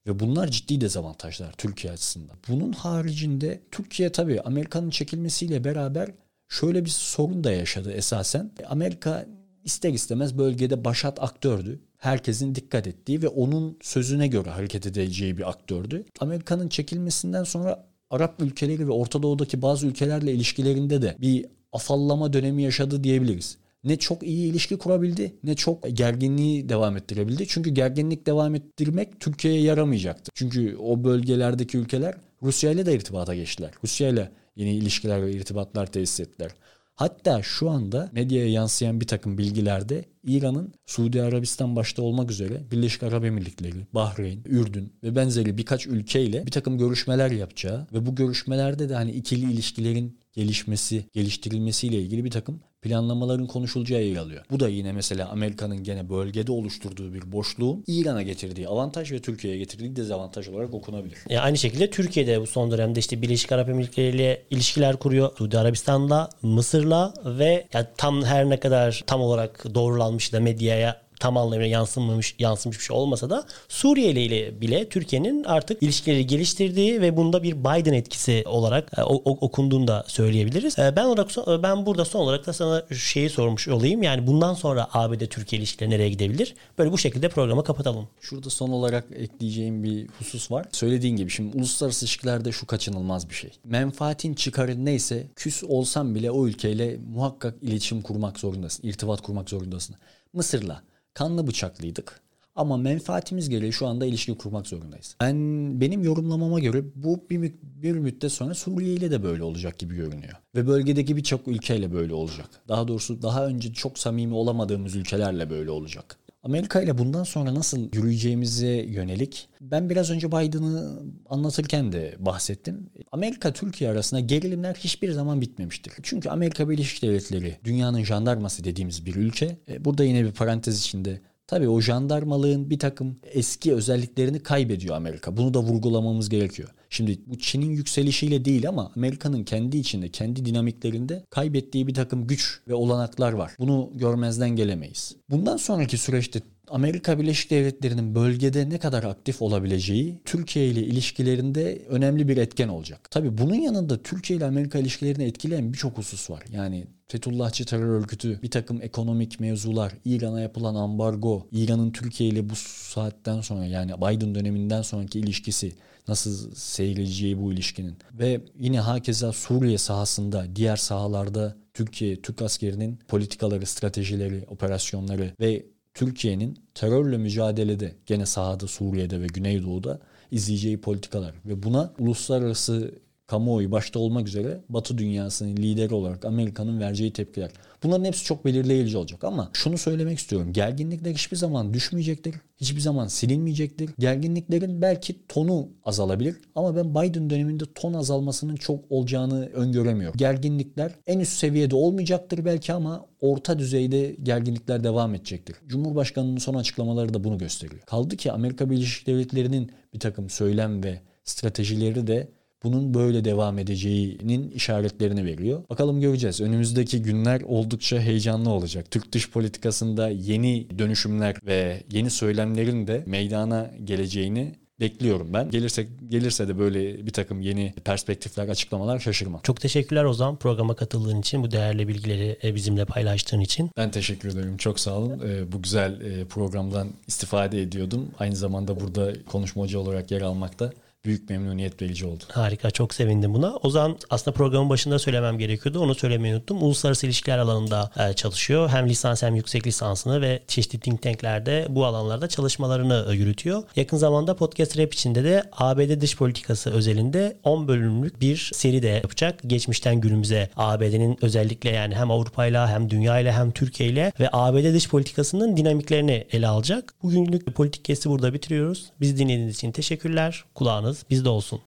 Ve 0.07 0.19
bunlar 0.19 0.47
ciddi 0.47 0.81
dezavantajlar 0.81 1.53
Türkiye 1.57 1.93
açısından. 1.93 2.35
Bunun 2.47 2.71
haricinde 2.71 3.61
Türkiye 3.71 4.11
tabii 4.11 4.41
Amerika'nın 4.41 4.89
çekilmesiyle 4.89 5.63
beraber 5.63 6.11
şöyle 6.49 6.85
bir 6.85 6.89
sorun 6.89 7.43
da 7.43 7.51
yaşadı 7.51 7.91
esasen. 7.91 8.51
Amerika 8.67 9.25
ister 9.67 9.93
istemez 9.93 10.37
bölgede 10.37 10.85
başat 10.85 11.23
aktördü. 11.23 11.79
Herkesin 11.97 12.55
dikkat 12.55 12.87
ettiği 12.87 13.21
ve 13.21 13.27
onun 13.27 13.77
sözüne 13.81 14.27
göre 14.27 14.49
hareket 14.49 14.85
edeceği 14.85 15.37
bir 15.37 15.49
aktördü. 15.49 16.05
Amerika'nın 16.19 16.69
çekilmesinden 16.69 17.43
sonra 17.43 17.87
Arap 18.09 18.41
ülkeleri 18.41 18.87
ve 18.87 18.91
Orta 18.91 19.23
Doğu'daki 19.23 19.61
bazı 19.61 19.87
ülkelerle 19.87 20.33
ilişkilerinde 20.33 21.01
de 21.01 21.15
bir 21.21 21.45
afallama 21.71 22.33
dönemi 22.33 22.63
yaşadı 22.63 23.03
diyebiliriz. 23.03 23.57
Ne 23.83 23.97
çok 23.97 24.23
iyi 24.23 24.51
ilişki 24.51 24.77
kurabildi 24.77 25.35
ne 25.43 25.55
çok 25.55 25.83
gerginliği 25.93 26.69
devam 26.69 26.97
ettirebildi. 26.97 27.47
Çünkü 27.47 27.69
gerginlik 27.69 28.25
devam 28.25 28.55
ettirmek 28.55 29.19
Türkiye'ye 29.19 29.61
yaramayacaktı. 29.61 30.31
Çünkü 30.35 30.77
o 30.77 31.03
bölgelerdeki 31.03 31.77
ülkeler 31.77 32.15
Rusya 32.43 32.71
ile 32.71 32.85
de 32.85 32.93
irtibata 32.93 33.35
geçtiler. 33.35 33.71
Rusya 33.83 34.09
ile 34.09 34.31
yeni 34.55 34.75
ilişkiler 34.75 35.25
ve 35.25 35.31
irtibatlar 35.31 35.91
tesis 35.91 36.19
ettiler. 36.19 36.51
Hatta 36.97 37.41
şu 37.43 37.69
anda 37.69 38.09
medyaya 38.13 38.47
yansıyan 38.47 39.01
bir 39.01 39.07
takım 39.07 39.37
bilgilerde 39.37 40.05
İran'ın 40.23 40.73
Suudi 40.85 41.21
Arabistan 41.21 41.75
başta 41.75 42.01
olmak 42.01 42.31
üzere 42.31 42.71
Birleşik 42.71 43.03
Arap 43.03 43.25
Emirlikleri, 43.25 43.87
Bahreyn, 43.93 44.39
Ürdün 44.45 44.93
ve 45.03 45.15
benzeri 45.15 45.57
birkaç 45.57 45.87
ülkeyle 45.87 46.45
bir 46.45 46.51
takım 46.51 46.77
görüşmeler 46.77 47.31
yapacağı 47.31 47.87
ve 47.93 48.05
bu 48.05 48.15
görüşmelerde 48.15 48.89
de 48.89 48.95
hani 48.95 49.11
ikili 49.11 49.53
ilişkilerin 49.53 50.19
gelişmesi, 50.33 51.05
geliştirilmesiyle 51.13 52.01
ilgili 52.01 52.25
bir 52.25 52.31
takım 52.31 52.59
planlamaların 52.87 53.47
konuşulacağı 53.47 54.01
yer 54.01 54.15
alıyor. 54.15 54.43
Bu 54.51 54.59
da 54.59 54.69
yine 54.69 54.91
mesela 54.91 55.29
Amerika'nın 55.29 55.83
gene 55.83 56.09
bölgede 56.09 56.51
oluşturduğu 56.51 57.13
bir 57.13 57.31
boşluğun 57.31 57.83
İran'a 57.87 58.21
getirdiği 58.21 58.67
avantaj 58.67 59.11
ve 59.11 59.19
Türkiye'ye 59.19 59.59
getirdiği 59.59 59.95
dezavantaj 59.95 60.47
olarak 60.47 60.73
okunabilir. 60.73 61.17
Ya 61.29 61.41
aynı 61.41 61.57
şekilde 61.57 61.89
Türkiye'de 61.89 62.41
bu 62.41 62.47
son 62.47 62.71
dönemde 62.71 62.99
işte 62.99 63.21
Birleşik 63.21 63.51
Arap 63.51 63.69
Emirlikleri 63.69 64.15
ile 64.15 64.43
ilişkiler 64.49 64.97
kuruyor. 64.97 65.37
Suudi 65.37 65.59
Arabistan'la, 65.59 66.29
Mısır'la 66.41 67.13
ve 67.25 67.67
yani 67.73 67.85
tam 67.97 68.23
her 68.23 68.49
ne 68.49 68.59
kadar 68.59 69.03
tam 69.07 69.21
olarak 69.21 69.65
doğrulanmış 69.73 70.33
da 70.33 70.39
medyaya 70.39 71.06
tam 71.19 71.37
anlamıyla 71.37 71.65
yansımamış, 71.65 72.35
yansımış 72.39 72.79
bir 72.79 72.83
şey 72.83 72.97
olmasa 72.97 73.29
da 73.29 73.45
Suriye 73.69 74.11
ile 74.11 74.61
bile 74.61 74.89
Türkiye'nin 74.89 75.43
artık 75.43 75.83
ilişkileri 75.83 76.27
geliştirdiği 76.27 77.01
ve 77.01 77.17
bunda 77.17 77.43
bir 77.43 77.55
Biden 77.55 77.93
etkisi 77.93 78.43
olarak 78.47 78.91
e, 78.97 79.01
okunduğunu 79.03 79.87
da 79.87 80.05
söyleyebiliriz. 80.07 80.79
E, 80.79 80.95
ben 80.95 81.05
olarak 81.05 81.29
ben 81.63 81.85
burada 81.85 82.05
son 82.05 82.19
olarak 82.19 82.47
da 82.47 82.53
sana 82.53 82.83
şeyi 82.95 83.29
sormuş 83.29 83.67
olayım. 83.67 84.03
Yani 84.03 84.27
bundan 84.27 84.53
sonra 84.53 84.87
ABD 84.93 85.25
Türkiye 85.25 85.59
ilişkileri 85.59 85.89
nereye 85.89 86.09
gidebilir? 86.09 86.55
Böyle 86.77 86.91
bu 86.91 86.97
şekilde 86.97 87.29
programı 87.29 87.63
kapatalım. 87.63 88.07
Şurada 88.21 88.49
son 88.49 88.69
olarak 88.69 89.05
ekleyeceğim 89.15 89.83
bir 89.83 90.07
husus 90.19 90.51
var. 90.51 90.65
Söylediğin 90.71 91.15
gibi 91.15 91.29
şimdi 91.29 91.57
uluslararası 91.57 92.05
ilişkilerde 92.05 92.51
şu 92.51 92.67
kaçınılmaz 92.67 93.29
bir 93.29 93.35
şey. 93.35 93.49
Menfaatin 93.63 94.33
çıkarı 94.33 94.85
neyse 94.85 95.27
küs 95.35 95.63
olsan 95.63 96.15
bile 96.15 96.31
o 96.31 96.47
ülkeyle 96.47 96.97
muhakkak 97.13 97.55
iletişim 97.61 98.01
kurmak 98.01 98.39
zorundasın. 98.39 98.87
irtibat 98.87 99.21
kurmak 99.21 99.49
zorundasın. 99.49 99.95
Mısır'la 100.33 100.81
kanlı 101.17 101.47
bıçaklıydık. 101.47 102.21
Ama 102.55 102.77
menfaatimiz 102.77 103.49
gereği 103.49 103.73
şu 103.73 103.87
anda 103.87 104.05
ilişki 104.05 104.37
kurmak 104.37 104.67
zorundayız. 104.67 105.15
Ben 105.21 105.35
benim 105.81 106.03
yorumlamama 106.03 106.59
göre 106.59 106.83
bu 106.95 107.29
bir, 107.29 107.53
bir 107.61 107.91
müddet 107.91 108.31
sonra 108.31 108.53
Suriye 108.53 108.93
ile 108.93 109.11
de 109.11 109.23
böyle 109.23 109.43
olacak 109.43 109.79
gibi 109.79 109.95
görünüyor. 109.95 110.33
Ve 110.55 110.67
bölgedeki 110.67 111.17
birçok 111.17 111.47
ülkeyle 111.47 111.93
böyle 111.93 112.13
olacak. 112.13 112.49
Daha 112.67 112.87
doğrusu 112.87 113.21
daha 113.21 113.47
önce 113.47 113.73
çok 113.73 113.99
samimi 113.99 114.33
olamadığımız 114.33 114.95
ülkelerle 114.95 115.49
böyle 115.49 115.71
olacak. 115.71 116.17
Amerika 116.47 116.81
ile 116.81 116.97
bundan 116.97 117.23
sonra 117.23 117.55
nasıl 117.55 117.89
yürüyeceğimize 117.93 118.67
yönelik 118.67 119.49
ben 119.61 119.89
biraz 119.89 120.11
önce 120.11 120.27
Biden'ı 120.27 120.99
anlatırken 121.29 121.91
de 121.91 122.15
bahsettim. 122.19 122.89
Amerika 123.11 123.53
Türkiye 123.53 123.89
arasında 123.89 124.19
gerilimler 124.19 124.75
hiçbir 124.75 125.11
zaman 125.11 125.41
bitmemiştir. 125.41 125.93
Çünkü 126.03 126.29
Amerika 126.29 126.69
Birleşik 126.69 127.03
Devletleri 127.03 127.57
dünyanın 127.63 128.03
jandarması 128.03 128.63
dediğimiz 128.63 129.05
bir 129.05 129.15
ülke. 129.15 129.57
E, 129.69 129.85
burada 129.85 130.03
yine 130.03 130.25
bir 130.25 130.31
parantez 130.31 130.79
içinde 130.79 131.21
Tabii 131.47 131.69
o 131.69 131.81
jandarmalığın 131.81 132.69
bir 132.69 132.79
takım 132.79 133.19
eski 133.23 133.73
özelliklerini 133.73 134.39
kaybediyor 134.39 134.95
Amerika. 134.95 135.37
Bunu 135.37 135.53
da 135.53 135.59
vurgulamamız 135.59 136.29
gerekiyor. 136.29 136.69
Şimdi 136.89 137.19
bu 137.25 137.37
Çin'in 137.37 137.71
yükselişiyle 137.71 138.45
değil 138.45 138.69
ama 138.69 138.91
Amerika'nın 138.95 139.43
kendi 139.43 139.77
içinde, 139.77 140.09
kendi 140.09 140.45
dinamiklerinde 140.45 141.23
kaybettiği 141.29 141.87
bir 141.87 141.93
takım 141.93 142.27
güç 142.27 142.61
ve 142.67 142.73
olanaklar 142.73 143.33
var. 143.33 143.51
Bunu 143.59 143.91
görmezden 143.95 144.49
gelemeyiz. 144.49 145.15
Bundan 145.29 145.57
sonraki 145.57 145.97
süreçte 145.97 146.41
Amerika 146.69 147.19
Birleşik 147.19 147.51
Devletleri'nin 147.51 148.15
bölgede 148.15 148.69
ne 148.69 148.77
kadar 148.77 149.03
aktif 149.03 149.41
olabileceği 149.41 150.21
Türkiye 150.25 150.67
ile 150.67 150.81
ilişkilerinde 150.81 151.81
önemli 151.87 152.27
bir 152.27 152.37
etken 152.37 152.67
olacak. 152.67 153.11
Tabii 153.11 153.37
bunun 153.37 153.55
yanında 153.55 154.01
Türkiye 154.01 154.37
ile 154.37 154.45
Amerika 154.45 154.79
ilişkilerini 154.79 155.23
etkileyen 155.23 155.73
birçok 155.73 155.97
husus 155.97 156.29
var. 156.29 156.43
Yani 156.51 156.85
Fethullahçı 157.07 157.65
terör 157.65 157.99
örgütü, 157.99 158.41
bir 158.41 158.51
takım 158.51 158.81
ekonomik 158.81 159.39
mevzular, 159.39 159.93
İran'a 160.05 160.41
yapılan 160.41 160.75
ambargo, 160.75 161.47
İran'ın 161.51 161.91
Türkiye 161.91 162.29
ile 162.29 162.49
bu 162.49 162.53
saatten 162.55 163.41
sonra 163.41 163.65
yani 163.65 163.91
Biden 163.97 164.35
döneminden 164.35 164.81
sonraki 164.81 165.19
ilişkisi 165.19 165.75
nasıl 166.07 166.55
seyredeceği 166.55 167.41
bu 167.41 167.53
ilişkinin 167.53 167.97
ve 168.13 168.41
yine 168.59 168.79
hakeza 168.79 169.31
Suriye 169.33 169.77
sahasında 169.77 170.55
diğer 170.55 170.75
sahalarda 170.75 171.55
Türkiye, 171.73 172.21
Türk 172.21 172.41
askerinin 172.41 172.99
politikaları, 173.07 173.65
stratejileri, 173.65 174.45
operasyonları 174.47 175.33
ve 175.39 175.65
Türkiye'nin 175.97 176.59
terörle 176.73 177.17
mücadelede 177.17 177.95
gene 178.05 178.25
sahada 178.25 178.67
Suriye'de 178.67 179.21
ve 179.21 179.27
Güneydoğu'da 179.27 179.99
izleyeceği 180.31 180.81
politikalar 180.81 181.35
ve 181.45 181.63
buna 181.63 181.93
uluslararası 181.99 182.95
kamuoyu 183.27 183.71
başta 183.71 183.99
olmak 183.99 184.27
üzere 184.27 184.61
Batı 184.69 184.97
dünyasının 184.97 185.57
lideri 185.57 185.93
olarak 185.93 186.25
Amerika'nın 186.25 186.79
vereceği 186.79 187.13
tepkiler. 187.13 187.51
Bunların 187.83 188.05
hepsi 188.05 188.23
çok 188.23 188.45
belirleyici 188.45 188.97
olacak 188.97 189.23
ama 189.23 189.49
şunu 189.53 189.77
söylemek 189.77 190.19
istiyorum. 190.19 190.53
Gerginlikler 190.53 191.13
hiçbir 191.13 191.37
zaman 191.37 191.73
düşmeyecektir. 191.73 192.35
Hiçbir 192.57 192.79
zaman 192.79 193.07
silinmeyecektir. 193.07 193.89
Gerginliklerin 193.99 194.81
belki 194.81 195.27
tonu 195.27 195.69
azalabilir 195.83 196.35
ama 196.55 196.75
ben 196.75 196.95
Biden 196.95 197.29
döneminde 197.29 197.63
ton 197.75 197.93
azalmasının 197.93 198.55
çok 198.55 198.91
olacağını 198.91 199.45
öngöremiyorum. 199.45 200.17
Gerginlikler 200.17 200.91
en 201.07 201.19
üst 201.19 201.33
seviyede 201.33 201.75
olmayacaktır 201.75 202.45
belki 202.45 202.73
ama 202.73 203.05
orta 203.21 203.59
düzeyde 203.59 204.15
gerginlikler 204.23 204.83
devam 204.83 205.15
edecektir. 205.15 205.55
Cumhurbaşkanının 205.67 206.37
son 206.37 206.53
açıklamaları 206.53 207.13
da 207.13 207.23
bunu 207.23 207.37
gösteriyor. 207.37 207.81
Kaldı 207.81 208.17
ki 208.17 208.31
Amerika 208.31 208.69
Birleşik 208.69 209.07
Devletleri'nin 209.07 209.71
bir 209.93 209.99
takım 209.99 210.29
söylem 210.29 210.83
ve 210.83 211.01
stratejileri 211.23 212.07
de 212.07 212.27
bunun 212.63 212.93
böyle 212.93 213.25
devam 213.25 213.59
edeceğinin 213.59 214.51
işaretlerini 214.51 215.25
veriyor. 215.25 215.63
Bakalım 215.69 216.01
göreceğiz. 216.01 216.41
Önümüzdeki 216.41 217.01
günler 217.01 217.41
oldukça 217.41 217.99
heyecanlı 217.99 218.49
olacak. 218.49 218.91
Türk 218.91 219.11
dış 219.11 219.31
politikasında 219.31 220.09
yeni 220.09 220.79
dönüşümler 220.79 221.35
ve 221.45 221.83
yeni 221.91 222.09
söylemlerin 222.09 222.87
de 222.87 223.03
meydana 223.05 223.71
geleceğini 223.83 224.55
bekliyorum 224.79 225.33
ben. 225.33 225.49
Gelirse 225.49 225.87
gelirse 226.09 226.47
de 226.47 226.59
böyle 226.59 227.05
bir 227.05 227.13
takım 227.13 227.41
yeni 227.41 227.73
perspektifler, 227.85 228.49
açıklamalar 228.49 228.99
şaşırmam. 228.99 229.41
Çok 229.43 229.61
teşekkürler 229.61 230.03
Ozan 230.03 230.35
programa 230.35 230.75
katıldığın 230.75 231.19
için, 231.19 231.43
bu 231.43 231.51
değerli 231.51 231.87
bilgileri 231.87 232.37
e, 232.43 232.55
bizimle 232.55 232.85
paylaştığın 232.85 233.39
için. 233.39 233.71
Ben 233.77 233.91
teşekkür 233.91 234.29
ederim. 234.29 234.57
Çok 234.57 234.79
sağ 234.79 234.97
olun. 234.97 235.19
E, 235.19 235.51
bu 235.51 235.61
güzel 235.61 236.01
e, 236.01 236.25
programdan 236.25 236.87
istifade 237.07 237.61
ediyordum. 237.61 238.07
Aynı 238.19 238.35
zamanda 238.35 238.79
burada 238.79 239.13
konuşmacı 239.25 239.79
olarak 239.79 240.11
yer 240.11 240.21
almakta 240.21 240.71
büyük 241.05 241.29
memnuniyet 241.29 241.81
verici 241.81 242.05
oldu. 242.05 242.23
Harika 242.31 242.71
çok 242.71 242.93
sevindim 242.93 243.33
buna. 243.33 243.55
O 243.55 243.69
zaman 243.69 243.97
aslında 244.09 244.37
programın 244.37 244.69
başında 244.69 244.99
söylemem 244.99 245.37
gerekiyordu. 245.37 245.79
Onu 245.79 245.95
söylemeyi 245.95 246.35
unuttum. 246.35 246.63
Uluslararası 246.63 247.05
ilişkiler 247.05 247.37
alanında 247.37 247.91
e, 247.97 248.13
çalışıyor. 248.13 248.69
Hem 248.69 248.89
lisans 248.89 249.23
hem 249.23 249.35
yüksek 249.35 249.67
lisansını 249.67 250.21
ve 250.21 250.43
çeşitli 250.47 250.79
think 250.79 251.01
tanklerde 251.01 251.65
bu 251.69 251.85
alanlarda 251.85 252.27
çalışmalarını 252.29 253.07
e, 253.09 253.13
yürütüyor. 253.13 253.63
Yakın 253.75 253.97
zamanda 253.97 254.35
Podcast 254.35 254.77
Rap 254.77 254.93
içinde 254.93 255.23
de 255.23 255.43
ABD 255.51 256.01
dış 256.01 256.17
politikası 256.17 256.71
özelinde 256.71 257.37
10 257.43 257.67
bölümlük 257.67 258.21
bir 258.21 258.51
seri 258.53 258.83
de 258.83 258.87
yapacak. 258.87 259.39
Geçmişten 259.47 260.01
günümüze 260.01 260.49
ABD'nin 260.55 261.17
özellikle 261.21 261.69
yani 261.69 261.95
hem 261.95 262.11
Avrupa 262.11 262.45
ile 262.45 262.67
hem 262.67 262.89
dünya 262.89 263.19
ile 263.19 263.31
hem 263.31 263.51
Türkiye 263.51 263.89
ile 263.89 264.11
ve 264.19 264.29
ABD 264.31 264.73
dış 264.73 264.89
politikasının 264.89 265.57
dinamiklerini 265.57 266.27
ele 266.31 266.47
alacak. 266.47 266.93
Bugünlük 267.03 267.55
politik 267.55 267.85
kesti 267.85 268.09
burada 268.09 268.33
bitiriyoruz. 268.33 268.85
Bizi 269.01 269.17
dinlediğiniz 269.17 269.55
için 269.55 269.71
teşekkürler. 269.71 270.43
Kulağınız 270.55 270.86
kulağınız 270.87 271.05
bizde 271.09 271.29
olsun. 271.29 271.59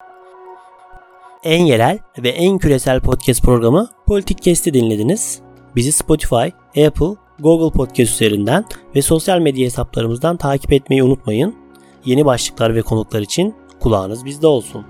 En 1.44 1.64
yerel 1.64 1.98
ve 2.18 2.28
en 2.28 2.58
küresel 2.58 3.00
podcast 3.00 3.42
programı 3.42 3.88
Politik 4.06 4.42
Kesti 4.42 4.74
dinlediniz. 4.74 5.40
Bizi 5.76 5.92
Spotify, 5.92 6.48
Apple, 6.86 7.16
Google 7.38 7.76
Podcast 7.76 8.12
üzerinden 8.14 8.64
ve 8.94 9.02
sosyal 9.02 9.38
medya 9.38 9.64
hesaplarımızdan 9.64 10.36
takip 10.36 10.72
etmeyi 10.72 11.02
unutmayın. 11.02 11.54
Yeni 12.04 12.24
başlıklar 12.24 12.74
ve 12.74 12.82
konuklar 12.82 13.20
için 13.20 13.54
kulağınız 13.80 14.24
bizde 14.24 14.46
olsun. 14.46 14.86